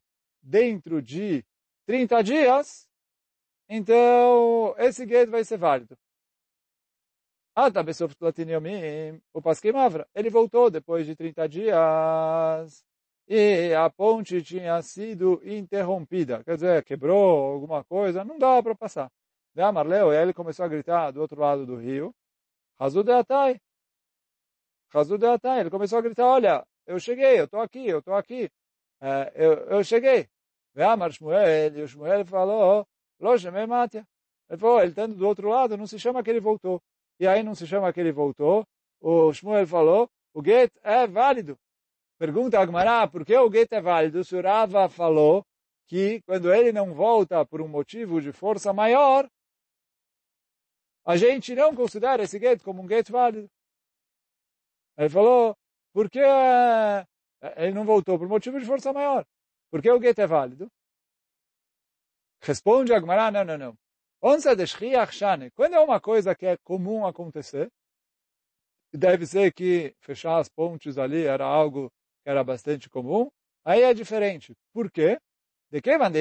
dentro 0.42 1.02
de 1.02 1.44
30 1.87 2.22
dias, 2.22 2.88
então 3.68 4.74
esse 4.78 5.07
get 5.07 5.28
vai 5.28 5.44
ser 5.44 5.59
válido. 5.59 5.96
Ah, 7.57 7.70
tá, 7.70 7.83
o 9.33 9.40
Pasquim 9.40 9.70
Mavra. 9.70 10.09
Ele 10.12 10.28
voltou 10.28 10.70
depois 10.70 11.07
de 11.07 11.14
30 11.14 11.48
dias 11.48 12.85
e 13.28 13.72
a 13.74 13.88
ponte 13.88 14.42
tinha 14.42 14.83
sido 14.83 15.40
interrompida. 15.44 16.42
Quer 16.42 16.57
dizer, 16.57 16.85
quebrou 16.85 17.52
alguma 17.52 17.85
coisa, 17.85 18.24
não 18.24 18.38
dava 18.38 18.62
para 18.62 18.74
passar. 18.74 19.11
Vê 19.54 19.70
Marleu, 19.70 20.12
ele 20.12 20.33
começou 20.33 20.64
a 20.64 20.68
gritar 20.68 21.12
do 21.12 21.20
outro 21.20 21.40
lado 21.40 21.64
do 21.64 21.76
rio, 21.76 22.12
Hazud 22.78 23.10
Atai. 23.10 23.60
Hazud 24.92 25.24
Atai. 25.24 25.60
Ele 25.60 25.70
começou 25.70 25.98
a 25.98 26.02
gritar, 26.02 26.26
olha, 26.26 26.66
eu 26.87 26.98
cheguei, 26.98 27.38
eu 27.38 27.44
estou 27.44 27.60
aqui, 27.60 27.87
eu 27.87 27.98
estou 27.98 28.14
aqui. 28.14 28.50
É, 29.00 29.32
eu, 29.34 29.52
eu 29.68 29.84
cheguei. 29.84 30.28
Vê 30.74 30.82
Amar 30.82 31.12
Shmuel, 31.12 31.76
e 31.76 31.82
o 31.82 31.88
Shmuel 31.88 32.24
falou, 32.26 32.87
Loja 33.20 33.50
Matia. 33.66 34.04
Ele 34.48 34.58
falou, 34.58 34.80
ele 34.80 34.88
estando 34.88 35.14
do 35.14 35.26
outro 35.26 35.48
lado, 35.48 35.76
não 35.76 35.87
se 35.87 35.98
chama 35.98 36.22
que 36.22 36.30
ele 36.30 36.40
voltou. 36.40 36.82
E 37.18 37.26
aí 37.26 37.42
não 37.42 37.54
se 37.54 37.66
chama 37.66 37.92
que 37.92 38.00
ele 38.00 38.12
voltou. 38.12 38.66
O 39.00 39.32
Shmuel 39.32 39.66
falou, 39.66 40.08
o 40.34 40.42
get 40.44 40.72
é 40.82 41.06
válido. 41.06 41.56
Pergunta 42.18 42.58
Agmará, 42.58 43.06
por 43.06 43.24
que 43.24 43.37
o 43.37 43.50
get 43.50 43.72
é 43.72 43.80
válido? 43.80 44.24
Se 44.24 44.34
o 44.37 44.42
Rava 44.42 44.88
falou 44.88 45.44
que 45.87 46.20
quando 46.22 46.52
ele 46.52 46.72
não 46.72 46.92
volta 46.92 47.44
por 47.44 47.60
um 47.60 47.68
motivo 47.68 48.20
de 48.20 48.32
força 48.32 48.72
maior, 48.72 49.28
a 51.04 51.16
gente 51.16 51.54
não 51.54 51.74
considera 51.74 52.22
esse 52.22 52.38
get 52.38 52.62
como 52.62 52.82
um 52.82 52.88
get 52.88 53.08
válido. 53.10 53.48
Ele 54.96 55.08
falou, 55.08 55.56
porque 55.92 56.20
eh, 56.20 57.06
ele 57.56 57.72
não 57.72 57.84
voltou 57.84 58.18
por 58.18 58.28
motivo 58.28 58.58
de 58.58 58.66
força 58.66 58.92
maior. 58.92 59.26
Por 59.70 59.82
que 59.82 59.90
o 59.90 60.00
get 60.00 60.18
é 60.18 60.26
válido? 60.26 60.70
Responde 62.40 62.92
Agmará, 62.92 63.30
não, 63.30 63.44
não, 63.44 63.58
não. 63.58 63.78
Onça 64.22 64.54
de. 64.56 64.64
Quando 65.54 65.74
é 65.74 65.80
uma 65.80 66.00
coisa 66.00 66.34
que 66.34 66.46
é 66.46 66.56
comum 66.58 67.06
acontecer, 67.06 67.70
deve 68.92 69.26
ser 69.26 69.52
que 69.52 69.94
fechar 70.00 70.38
as 70.38 70.48
pontes 70.48 70.96
ali 70.96 71.24
era 71.24 71.44
algo 71.44 71.90
que 72.22 72.30
era 72.30 72.42
bastante 72.44 72.88
comum, 72.88 73.30
aí 73.64 73.82
é 73.82 73.92
diferente. 73.92 74.54
Por 74.72 74.90
quê? 74.90 75.18
De 75.74 75.82
que 75.82 75.98
vai 75.98 76.14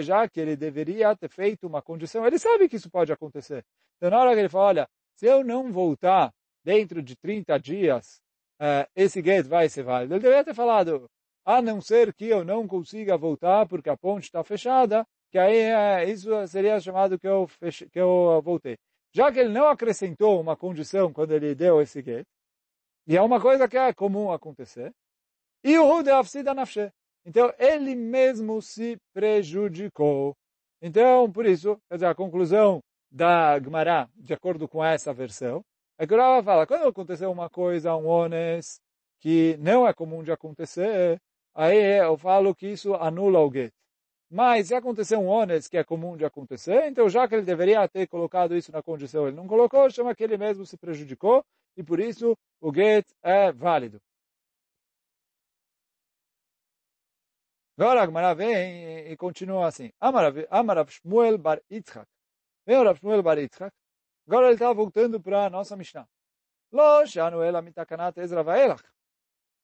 já 0.00 0.28
que 0.28 0.38
ele 0.38 0.54
deveria 0.54 1.16
ter 1.16 1.28
feito 1.28 1.66
uma 1.66 1.82
condição, 1.82 2.24
ele 2.24 2.38
sabe 2.38 2.68
que 2.68 2.76
isso 2.76 2.88
pode 2.88 3.12
acontecer. 3.12 3.64
Então, 3.96 4.10
na 4.10 4.20
hora 4.20 4.32
que 4.32 4.38
ele 4.38 4.48
fala, 4.48 4.66
olha, 4.66 4.88
se 5.16 5.26
eu 5.26 5.42
não 5.42 5.72
voltar 5.72 6.32
dentro 6.64 7.02
de 7.02 7.16
30 7.16 7.58
dias, 7.58 8.22
uh, 8.60 8.88
esse 8.94 9.20
gate 9.20 9.48
vai 9.48 9.68
ser 9.68 9.82
válido. 9.82 10.14
Ele 10.14 10.22
deveria 10.22 10.44
ter 10.44 10.54
falado, 10.54 11.10
a 11.44 11.60
não 11.60 11.80
ser 11.80 12.14
que 12.14 12.26
eu 12.26 12.44
não 12.44 12.68
consiga 12.68 13.18
voltar 13.18 13.66
porque 13.66 13.90
a 13.90 13.96
ponte 13.96 14.22
está 14.22 14.44
fechada, 14.44 15.04
que 15.28 15.36
aí 15.36 15.56
é, 15.56 16.08
isso 16.08 16.46
seria 16.46 16.78
chamado 16.78 17.18
que 17.18 17.26
eu, 17.26 17.48
feche, 17.48 17.90
que 17.90 17.98
eu 17.98 18.40
voltei. 18.40 18.78
Já 19.12 19.32
que 19.32 19.40
ele 19.40 19.48
não 19.48 19.66
acrescentou 19.66 20.40
uma 20.40 20.56
condição 20.56 21.12
quando 21.12 21.32
ele 21.32 21.56
deu 21.56 21.82
esse 21.82 22.02
get, 22.02 22.24
e 23.04 23.16
é 23.16 23.20
uma 23.20 23.40
coisa 23.40 23.66
que 23.66 23.76
é 23.76 23.92
comum 23.92 24.30
acontecer, 24.30 24.92
e 25.64 25.76
o 25.76 25.92
Rude 25.92 26.10
Afsida 26.10 26.54
Nafshe. 26.54 26.92
Então, 27.24 27.52
ele 27.58 27.94
mesmo 27.94 28.60
se 28.60 28.96
prejudicou. 29.14 30.34
Então, 30.80 31.30
por 31.30 31.46
isso, 31.46 31.78
quer 31.88 31.96
dizer, 31.96 32.06
a 32.06 32.14
conclusão 32.14 32.80
da 33.10 33.60
Gemara, 33.60 34.08
de 34.16 34.34
acordo 34.34 34.66
com 34.66 34.84
essa 34.84 35.12
versão, 35.12 35.62
é 35.98 36.06
que 36.06 36.14
o 36.14 36.16
Rava 36.16 36.42
fala, 36.42 36.66
quando 36.66 36.88
aconteceu 36.88 37.30
uma 37.30 37.48
coisa, 37.48 37.94
um 37.94 38.06
ones, 38.06 38.80
que 39.20 39.56
não 39.58 39.86
é 39.86 39.92
comum 39.92 40.22
de 40.22 40.32
acontecer, 40.32 41.20
aí 41.54 42.00
eu 42.00 42.16
falo 42.16 42.54
que 42.54 42.66
isso 42.66 42.94
anula 42.94 43.38
o 43.38 43.52
get. 43.52 43.72
Mas 44.28 44.68
se 44.68 44.74
acontecer 44.74 45.16
um 45.16 45.26
ones 45.26 45.68
que 45.68 45.76
é 45.76 45.84
comum 45.84 46.16
de 46.16 46.24
acontecer, 46.24 46.88
então 46.88 47.08
já 47.08 47.28
que 47.28 47.34
ele 47.34 47.44
deveria 47.44 47.86
ter 47.86 48.08
colocado 48.08 48.56
isso 48.56 48.72
na 48.72 48.82
condição, 48.82 49.28
ele 49.28 49.36
não 49.36 49.46
colocou, 49.46 49.88
chama 49.90 50.14
que 50.14 50.24
ele 50.24 50.38
mesmo 50.38 50.66
se 50.66 50.76
prejudicou, 50.76 51.44
e 51.76 51.84
por 51.84 52.00
isso 52.00 52.34
o 52.60 52.74
get 52.74 53.06
é 53.22 53.52
válido. 53.52 54.00
Agora 57.82 58.02
a 58.02 58.06
Gemara 58.06 58.32
vem 58.32 59.10
e 59.10 59.16
continua 59.16 59.66
assim. 59.66 59.90
Amarav 60.00 60.88
Shmuel 60.88 61.36
bar 61.36 61.60
Yitzchak. 61.68 62.06
Vem 62.64 62.78
o 62.78 62.84
Rav 62.84 62.96
Shmuel 62.96 63.24
bar 63.24 63.36
Yitzchak. 63.38 63.74
Agora 64.24 64.46
ele 64.46 64.54
está 64.54 64.72
voltando 64.72 65.20
para 65.20 65.46
a 65.46 65.50
nossa 65.50 65.76
Mishnah. 65.76 66.06
Lo 66.70 67.04
shanu 67.04 67.42
ela 67.42 67.60
mitakanat 67.60 68.16
Ezra 68.18 68.44
vaelach. 68.44 68.84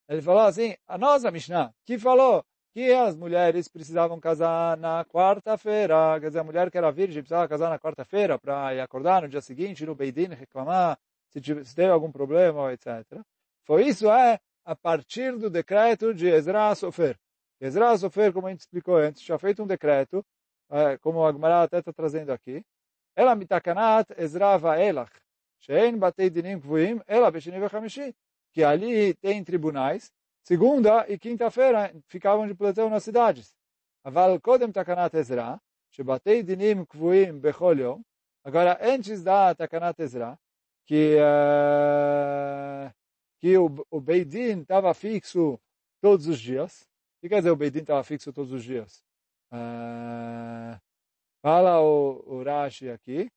Ele 0.08 0.20
falou 0.20 0.42
assim, 0.42 0.74
a 0.88 0.98
nossa 0.98 1.30
Mishnah, 1.30 1.72
que 1.86 1.96
falou 1.96 2.44
que 2.72 2.92
as 2.92 3.14
mulheres 3.14 3.68
precisavam 3.68 4.18
casar 4.18 4.76
na 4.78 5.04
quarta-feira. 5.04 6.18
Quer 6.18 6.26
dizer, 6.26 6.40
a 6.40 6.44
mulher 6.44 6.72
que 6.72 6.78
era 6.78 6.90
virgem 6.90 7.22
precisava 7.22 7.46
casar 7.46 7.70
na 7.70 7.78
quarta-feira 7.78 8.36
para 8.36 8.82
acordar 8.82 9.22
no 9.22 9.28
dia 9.28 9.40
seguinte, 9.40 9.86
no 9.86 9.94
Beidin, 9.94 10.34
reclamar 10.34 10.98
se, 11.28 11.40
se 11.40 11.72
teve 11.72 11.92
algum 11.92 12.10
problema, 12.10 12.72
etc. 12.72 13.04
Foi 13.64 13.86
isso 13.86 14.10
é 14.10 14.40
a 14.64 14.74
partir 14.74 15.38
do 15.38 15.48
decreto 15.48 16.12
de 16.12 16.26
Ezra 16.26 16.74
Sofer. 16.74 17.16
Ezra 17.60 17.96
Sofer, 17.98 18.32
como 18.32 18.46
a 18.46 18.50
gente 18.50 18.60
explicou 18.60 18.96
antes, 18.96 19.22
tinha 19.22 19.38
feito 19.38 19.62
um 19.62 19.66
decreto, 19.66 20.24
é, 20.70 20.96
como 20.98 21.24
a 21.24 21.32
Gemara 21.32 21.62
até 21.62 21.78
está 21.78 21.92
trazendo 21.92 22.30
aqui, 22.30 22.64
ela 23.16 23.34
mitakanat 23.34 24.10
Ezra 24.16 24.56
vaelach, 24.56 25.12
shein 25.60 25.98
batei 25.98 26.30
dinim 26.30 26.60
kvuim, 26.60 27.00
ela 27.06 27.30
beshini 27.30 27.58
vechamishi, 27.58 28.14
que 28.52 28.62
ali 28.62 29.14
tem 29.14 29.42
tribunais 29.42 30.12
segunda 30.42 31.04
e 31.08 31.18
quinta-feira 31.18 31.92
ficavam 32.06 32.46
de 32.46 32.54
plantão 32.54 32.88
nas 32.88 33.04
cidades. 33.04 33.54
Aval 34.04 34.40
kodem 34.40 34.72
takanat 34.72 35.14
Ezra, 35.14 35.60
shebatei 35.90 36.42
dinim 36.42 36.84
kvuim 36.86 37.38
bechol 37.38 37.78
yom, 37.78 38.00
agora 38.44 38.78
antes 38.80 39.22
da 39.22 39.54
takanat 39.54 39.98
Ezra, 40.00 40.38
que, 40.86 41.16
uh, 41.18 42.90
que 43.40 43.58
o, 43.58 43.84
o 43.90 44.00
Beidin 44.00 44.62
estava 44.62 44.94
fixo 44.94 45.60
todos 46.00 46.26
os 46.26 46.40
dias. 46.40 46.87
O 47.18 47.20
que 47.20 47.28
quer 47.28 47.38
dizer 47.38 47.50
o 47.50 47.56
Beidin 47.56 47.80
estava 47.80 48.04
fixo 48.04 48.32
todos 48.32 48.52
os 48.52 48.62
dias? 48.62 49.02
Uh, 49.52 50.78
fala 51.42 51.80
o, 51.80 52.22
o 52.26 52.42
Rashi 52.44 52.88
aqui, 52.90 53.28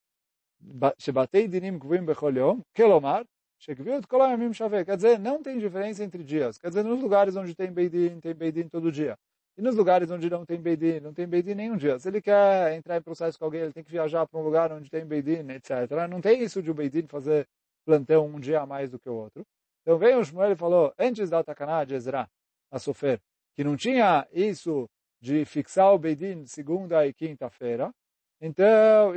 Shebatei 1.00 1.48
dinim 1.48 1.80
gvim 1.80 2.06
bechol 2.06 2.64
kelomar, 2.74 3.26
shekviot 3.58 4.08
kol 4.08 4.22
yamim. 4.22 4.52
Quer 4.86 4.96
dizer, 4.96 5.20
não 5.20 5.42
tem 5.42 5.58
diferença 5.58 6.04
entre 6.04 6.24
dias. 6.24 6.60
Quer 6.60 6.68
dizer, 6.70 6.84
nos 6.84 7.02
lugares 7.02 7.36
onde 7.36 7.56
tem 7.56 7.72
Beidin, 7.72 8.20
tem 8.20 8.36
Beidin 8.36 8.68
todo 8.70 8.92
dia. 8.92 9.18
E 9.58 9.62
nos 9.62 9.76
lugares 9.76 10.10
onde 10.12 10.30
não 10.30 10.46
tem 10.46 10.62
Beidin, 10.62 11.00
não 11.00 11.14
tem 11.14 11.28
Beidin 11.28 11.56
nenhum 11.56 11.76
dia. 11.76 11.98
Se 12.00 12.08
ele 12.08 12.22
quer 12.22 12.74
entrar 12.74 12.98
em 12.98 13.02
processo 13.02 13.38
com 13.40 13.46
alguém, 13.46 13.62
ele 13.62 13.74
tem 13.74 13.84
que 13.84 13.92
viajar 13.92 14.28
para 14.28 14.40
um 14.40 14.44
lugar 14.44 14.72
onde 14.72 14.90
tem 14.90 15.06
Beidin, 15.06 15.50
etc. 15.52 15.72
Não 16.10 16.22
tem 16.22 16.42
isso 16.44 16.62
de 16.62 16.70
o 16.70 16.74
Beidin 16.74 17.08
fazer 17.08 17.48
plantão 17.84 18.28
um 18.28 18.40
dia 18.40 18.62
a 18.62 18.66
mais 18.66 18.92
do 18.92 19.00
que 19.00 19.10
o 19.10 19.14
outro. 19.14 19.44
Então 19.82 19.98
vem 19.98 20.16
o 20.16 20.24
Shmuel 20.24 20.52
e 20.52 20.56
falou, 20.56 20.94
antes 20.98 21.30
da 21.30 21.44
Takaná 21.44 21.84
de 21.84 21.96
Ezra, 21.96 22.30
a 22.70 22.80
sofrer, 22.80 23.20
que 23.62 23.64
não 23.64 23.78
tinha 23.78 24.28
isso 24.32 24.90
de 25.22 25.46
fixar 25.46 25.94
o 25.94 26.00
Beidin 26.00 26.48
segunda 26.48 27.06
e 27.06 27.14
quinta-feira, 27.14 27.94
então, 28.42 29.14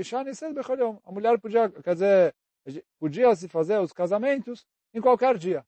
a 1.02 1.12
mulher 1.12 1.40
podia, 1.40 1.70
quer 1.70 1.94
dizer, 1.94 2.34
podia 2.98 3.34
se 3.34 3.48
fazer 3.48 3.80
os 3.80 3.90
casamentos 3.90 4.66
em 4.92 5.00
qualquer 5.00 5.38
dia. 5.38 5.64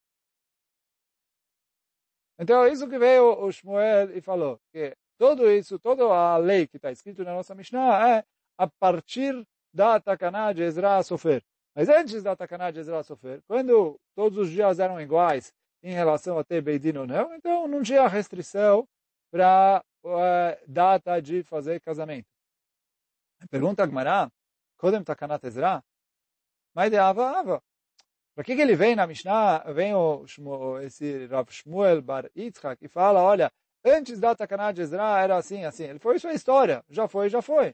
Então, 2.37 2.63
é 2.65 2.71
isso 2.71 2.87
que 2.87 2.99
veio 2.99 3.43
o 3.43 3.51
Shmuel 3.51 4.15
e 4.15 4.21
falou, 4.21 4.59
que 4.71 4.95
tudo 5.17 5.51
isso, 5.51 5.79
toda 5.79 6.03
a 6.03 6.37
lei 6.37 6.67
que 6.67 6.77
está 6.77 6.91
escrito 6.91 7.23
na 7.23 7.33
nossa 7.33 7.55
Mishnah 7.55 8.17
é 8.17 8.23
a 8.59 8.67
partir 8.67 9.33
da 9.73 9.99
Takaná 9.99 10.53
de 10.53 10.61
Ezra 10.61 11.01
Sofer. 11.01 11.43
Mas 11.75 11.89
antes 11.89 12.21
da 12.21 12.35
Takaná 12.35 12.69
de 12.69 12.81
Ezra 12.81 13.01
Sofer, 13.01 13.41
quando 13.47 13.99
todos 14.13 14.37
os 14.37 14.51
dias 14.51 14.77
eram 14.77 15.01
iguais 15.01 15.51
em 15.87 15.93
relação 15.93 16.37
a 16.37 16.43
ter 16.43 16.61
Beidin 16.61 16.97
ou 16.97 17.07
não, 17.07 17.33
então 17.33 17.65
não 17.65 17.81
tinha 17.81 18.05
restrição 18.09 18.85
para 19.31 19.81
uh, 20.03 20.09
data 20.67 21.21
de 21.21 21.43
fazer 21.43 21.79
casamento. 21.79 22.27
Pergunta 23.49 23.83
a 23.83 23.85
Gmará, 23.85 24.29
Kodem 24.77 25.01
Takanat 25.01 25.45
Ezra, 25.45 25.81
mas 26.73 26.91
de 26.91 26.97
Ava, 26.97 27.39
Ava. 27.39 27.63
Para 28.35 28.43
que, 28.43 28.53
que 28.53 28.61
ele 28.61 28.75
vem 28.75 28.97
na 28.97 29.07
Mishnah, 29.07 29.59
vem 29.73 29.93
o, 29.95 30.25
esse 30.81 31.25
Rav 31.27 31.49
Shmuel 31.49 32.01
Bar 32.01 32.29
Yitzchak 32.35 32.83
e 32.83 32.89
fala, 32.89 33.23
olha, 33.23 33.49
antes 33.83 34.19
da 34.19 34.35
Takanah 34.35 34.73
de 34.73 34.81
Ezra 34.81 35.21
era 35.21 35.37
assim, 35.37 35.63
assim. 35.63 35.85
Ele 35.85 35.99
foi 35.99 36.19
sua 36.19 36.33
história, 36.33 36.83
já 36.89 37.07
foi, 37.07 37.29
já 37.29 37.41
foi. 37.41 37.73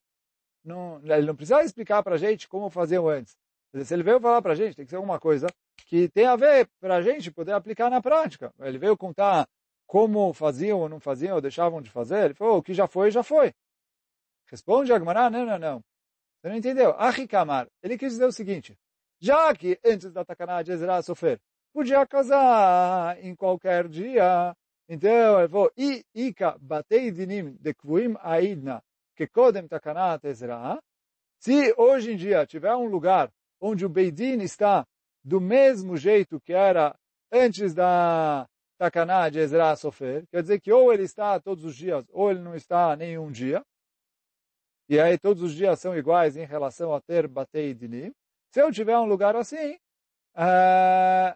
Não, 0.63 1.02
ele 1.04 1.26
não 1.26 1.36
precisa 1.36 1.63
explicar 1.63 2.04
para 2.04 2.13
a 2.13 2.19
gente 2.19 2.47
como 2.47 2.69
fazer 2.69 2.99
o 2.99 3.10
antes. 3.10 3.36
Se 3.84 3.91
ele 3.91 4.04
veio 4.04 4.21
falar 4.21 4.41
para 4.41 4.54
a 4.54 4.56
gente, 4.56 4.76
tem 4.76 4.86
que 4.86 4.91
ser 4.91 4.97
alguma 4.97 5.19
coisa 5.19 5.47
que 5.88 6.10
tem 6.10 6.26
a 6.26 6.36
ver 6.36 6.68
para 6.80 6.96
a 6.96 7.02
gente 7.02 7.32
poder 7.32 7.54
aplicar 7.54 7.90
na 7.90 8.02
prática. 8.02 8.54
Ele 8.60 8.78
veio 8.78 8.98
contar 8.98 9.48
como 9.86 10.34
faziam 10.34 10.80
ou 10.80 10.90
não 10.90 11.00
faziam, 11.00 11.36
ou 11.36 11.42
deixavam 11.42 11.82
de 11.82 11.90
fazer. 11.90 12.26
Ele 12.26 12.34
falou, 12.34 12.58
o 12.58 12.64
que 12.64 12.74
já 12.74 12.88
foi, 12.88 13.12
já 13.12 13.24
foi. 13.24 13.54
Responde 14.48 14.94
Agmará, 14.94 15.30
não, 15.30 15.46
não, 15.46 15.60
não. 15.60 15.84
Você 16.40 16.50
não 16.50 16.56
entendeu? 16.56 16.94
Ahikamar, 16.98 17.68
ele 17.82 17.98
quis 17.98 18.14
dizer 18.14 18.26
o 18.26 18.32
seguinte, 18.32 18.78
já 19.20 19.54
que 19.56 19.80
antes 19.86 20.12
da 20.12 20.26
Takaná 20.26 20.62
de 20.62 20.74
Ezra 20.74 21.02
sofrer, 21.02 21.40
podia 21.72 22.06
casar 22.06 23.18
em 23.24 23.34
qualquer 23.34 23.88
dia, 23.88 24.54
então 24.90 25.40
ele 25.40 25.48
falou, 25.48 25.72
Ika 26.14 26.58
batei 26.60 27.10
dinim 27.12 27.56
de 27.60 27.74
kvuim 27.74 28.16
aidna, 28.20 28.84
que 29.16 29.26
kodem 29.26 29.68
Takaná 29.68 30.20
Ezra, 30.24 30.82
se 31.40 31.74
hoje 31.78 32.12
em 32.12 32.18
dia 32.18 32.46
tiver 32.46 32.76
um 32.76 32.88
lugar 32.88 33.32
onde 33.62 33.86
o 33.86 33.90
Beidin 33.90 34.42
está 34.42 34.86
do 35.24 35.40
mesmo 35.40 35.96
jeito 35.96 36.40
que 36.42 36.54
era 36.54 36.96
antes 37.32 37.74
da 37.74 38.48
Takaná 38.78 39.30
de 39.30 39.40
Ezra 39.40 39.76
Sofer, 39.76 40.26
quer 40.30 40.42
dizer 40.42 40.60
que 40.60 40.72
ou 40.72 40.92
ele 40.92 41.04
está 41.04 41.40
todos 41.40 41.64
os 41.64 41.76
dias, 41.76 42.06
ou 42.12 42.30
ele 42.30 42.42
não 42.42 42.56
está 42.56 42.96
nenhum 42.96 43.32
dia, 43.32 43.64
e 44.90 45.00
aí 45.00 45.18
todos 45.18 45.42
os 45.42 45.54
dias 45.54 45.80
são 45.80 45.98
iguais 45.98 46.36
em 46.36 46.46
relação 46.46 46.94
a 46.94 47.02
ter 47.02 47.28
Batei 47.28 47.74
Dinim. 47.74 48.14
Se 48.52 48.62
eu 48.62 48.72
tiver 48.72 48.98
um 48.98 49.06
lugar 49.06 49.36
assim, 49.36 49.74
uh, 50.36 51.36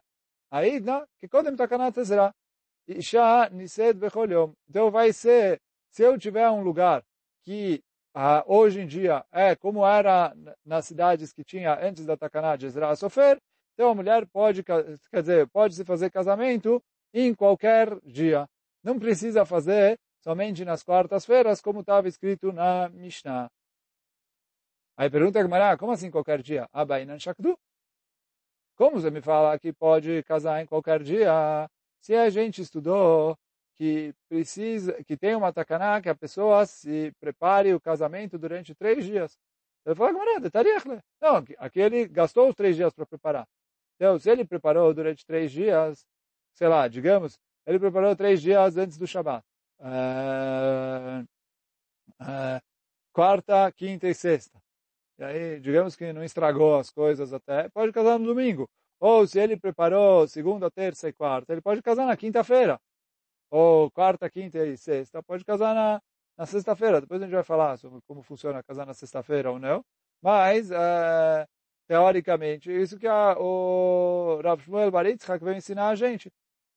aí, 0.52 0.80
não, 0.80 1.08
que 1.20 1.28
Kodem 1.28 1.56
Takaná 1.56 1.92
Ezra, 1.96 2.34
Isha 2.88 3.50
Nised 3.50 3.98
Bechol 3.98 4.30
Yom. 4.30 4.54
Então 4.70 4.92
vai 4.92 5.14
ser, 5.14 5.60
se 5.90 6.04
eu 6.04 6.18
tiver 6.18 6.50
um 6.50 6.62
lugar 6.62 7.04
que 7.44 7.82
ah, 8.14 8.44
hoje 8.46 8.82
em 8.82 8.88
dia 8.88 9.26
é 9.32 9.56
como 9.56 9.86
era 9.86 10.36
nas 10.66 10.86
cidades 10.86 11.32
que 11.32 11.44
tinha 11.44 11.80
antes 11.80 12.06
da 12.06 12.18
Takaná 12.18 12.56
de 12.56 12.66
Ezra 12.66 12.96
Sofer, 12.96 13.40
então 13.78 13.92
a 13.92 13.96
mulher 13.96 14.26
pode, 14.26 14.64
quer 14.64 15.22
dizer, 15.22 15.48
pode 15.50 15.76
se 15.76 15.86
fazer 15.86 16.10
casamento 16.10 16.84
em 17.14 17.32
qualquer 17.36 18.00
dia. 18.02 18.50
Não 18.84 18.98
precisa 18.98 19.46
fazer 19.46 20.00
somente 20.20 20.66
nas 20.66 20.82
quartas-feiras, 20.82 21.62
como 21.62 21.82
estava 21.82 22.08
escrito 22.08 22.52
na 22.52 22.90
Mishnah. 22.90 23.52
Aí 24.98 25.12
pergunta 25.12 25.38
a 25.38 25.44
Gemara, 25.44 25.78
como 25.78 25.92
assim 25.92 26.10
qualquer 26.10 26.42
dia? 26.42 26.68
Abainan 26.74 27.20
Shakdu. 27.20 27.56
Como 28.76 29.00
você 29.00 29.12
me 29.12 29.22
fala 29.22 29.60
que 29.60 29.72
pode 29.72 30.24
casar 30.24 30.60
em 30.64 30.66
qualquer 30.66 31.04
dia? 31.04 31.70
Se 32.02 32.16
a 32.16 32.32
gente 32.32 32.64
estudou 32.64 33.38
que 33.76 34.12
precisa, 34.28 35.04
que 35.04 35.16
tem 35.16 35.36
uma 35.36 35.54
takaná, 35.54 36.02
que 36.02 36.10
a 36.10 36.16
pessoa 36.16 36.66
se 36.66 37.14
prepare 37.20 37.76
o 37.76 37.80
casamento 37.80 38.40
durante 38.40 38.74
três 38.74 39.06
dias. 39.06 39.38
Ele 39.86 39.94
falou, 39.94 40.14
não, 41.22 41.46
aqui 41.60 41.80
ele 41.80 42.08
gastou 42.08 42.50
os 42.50 42.56
três 42.56 42.76
dias 42.76 42.92
para 42.92 43.06
preparar. 43.06 43.48
Então, 43.98 44.18
se 44.18 44.30
ele 44.30 44.46
preparou 44.46 44.94
durante 44.94 45.26
três 45.26 45.52
dias, 45.52 46.06
sei 46.54 46.68
lá, 46.68 46.88
digamos, 46.88 47.38
ele 47.66 47.80
preparou 47.80 48.16
três 48.16 48.42
dias 48.42 48.78
antes 48.78 48.98
do 48.98 49.06
Shabat. 49.06 49.44
Uh, 49.80 51.24
uh, 52.22 52.62
quarta, 53.12 53.72
quinta 53.74 54.08
e 54.08 54.14
sexta. 54.14 54.58
E 55.20 55.24
aí, 55.24 55.60
digamos 55.60 55.96
que 55.96 56.14
não 56.14 56.24
estragou 56.24 56.78
as 56.80 56.92
coisas 56.92 57.34
até, 57.34 57.70
pode 57.70 57.92
casar 57.92 58.20
no 58.20 58.26
domingo. 58.28 58.70
Ou 59.00 59.28
se 59.28 59.40
ele 59.40 59.58
preparou 59.58 60.28
segunda, 60.28 60.72
terça 60.72 61.10
e 61.10 61.14
quarta, 61.14 61.54
ele 61.54 61.62
pode 61.62 61.82
casar 61.82 62.06
na 62.06 62.16
quinta-feira 62.16 62.80
ou 63.50 63.90
quarta, 63.92 64.30
quinta 64.30 64.66
e 64.66 64.78
sexta, 64.78 65.24
pode 65.24 65.44
casar 65.46 65.74
na, 65.74 66.02
na 66.38 66.46
sexta-feira. 66.46 67.02
Depois 67.02 67.22
a 67.22 67.26
gente 67.26 67.34
vai 67.34 67.44
falar 67.44 67.78
sobre 67.78 68.00
como 68.08 68.22
funciona 68.22 68.64
casar 68.64 68.86
na 68.86 68.94
sexta-feira 68.94 69.52
ou 69.52 69.60
não. 69.60 69.84
Mas, 70.22 70.72
é, 70.72 71.48
teoricamente, 71.88 72.72
isso 72.72 72.98
que 72.98 73.08
a, 73.08 73.38
o 73.40 74.40
Rav 74.44 74.62
Shmuel 74.62 74.92
Baritzhak 74.92 75.44
veio 75.44 75.58
ensinar 75.58 75.90
a 75.90 75.96
gente. 75.96 76.32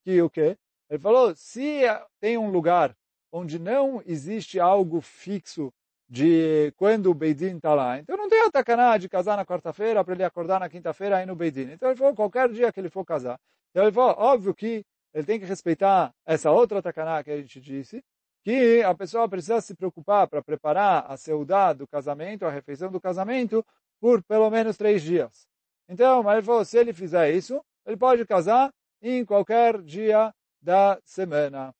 Que 0.05 0.23
o 0.23 0.31
quê? 0.31 0.57
Ele 0.89 0.99
falou, 0.99 1.35
se 1.35 1.83
tem 2.21 2.39
um 2.39 2.51
lugar 2.51 2.97
onde 3.33 3.59
não 3.59 4.03
existe 4.07 4.59
algo 4.59 5.01
fixo 5.01 5.73
de 6.09 6.73
quando 6.77 7.11
o 7.11 7.15
Beidin 7.15 7.57
está 7.57 7.73
lá. 7.75 7.99
Então 7.99 8.17
não 8.17 8.29
tem 8.29 8.43
a 8.43 8.51
tacaná 8.51 8.99
de 8.99 9.09
casar 9.09 9.37
na 9.37 9.47
quarta-feira 9.47 10.05
para 10.05 10.15
ele 10.15 10.25
acordar 10.25 10.59
na 10.59 10.69
quinta-feira 10.69 11.19
aí 11.19 11.27
no 11.27 11.37
Beidin. 11.37 11.71
Então 11.73 11.89
ele 11.89 11.97
falou, 11.97 12.15
qualquer 12.15 12.49
dia 12.49 12.73
que 12.73 12.81
ele 12.81 12.91
for 12.91 13.05
casar. 13.05 13.39
Então 13.71 13.85
ele 13.85 13.93
falou, 13.93 14.17
óbvio 14.19 14.53
que 14.53 14.85
ele 15.15 15.25
tem 15.25 15.39
que 15.39 15.47
respeitar 15.47 16.13
essa 16.27 16.51
outra 16.51 16.83
takaná 16.83 17.23
que 17.23 17.31
a 17.31 17.37
gente 17.37 17.61
disse, 17.61 18.03
que 18.43 18.83
a 18.83 18.95
pessoa 18.95 19.29
precisa 19.29 19.61
se 19.61 19.75
preocupar 19.75 20.27
para 20.27 20.43
preparar 20.43 21.05
a 21.09 21.17
seudá 21.17 21.73
do 21.73 21.87
casamento, 21.87 22.45
a 22.45 22.51
refeição 22.51 22.91
do 22.91 23.01
casamento, 23.01 23.65
por 24.01 24.23
pelo 24.23 24.51
menos 24.51 24.77
três 24.77 25.03
dias. 25.03 25.47
Então, 25.89 26.23
mas 26.23 26.39
ele 26.39 26.47
falou, 26.47 26.65
se 26.65 26.79
ele 26.79 26.93
fizer 26.93 27.33
isso, 27.33 27.63
ele 27.87 27.97
pode 27.97 28.25
casar 28.25 28.73
em 29.03 29.25
qualquer 29.25 29.81
dia 29.83 30.33
da 30.61 31.01
semana. 31.05 31.75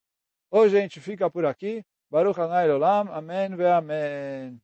Hoje 0.51 0.77
a 0.77 0.81
gente 0.81 1.01
fica 1.01 1.31
por 1.31 1.45
aqui. 1.45 1.85
Baruch 2.11 2.41
Hanai 2.41 2.71
Olam. 2.71 3.09
Amém 3.13 3.55
ve 3.55 3.67
Amém. 3.67 4.61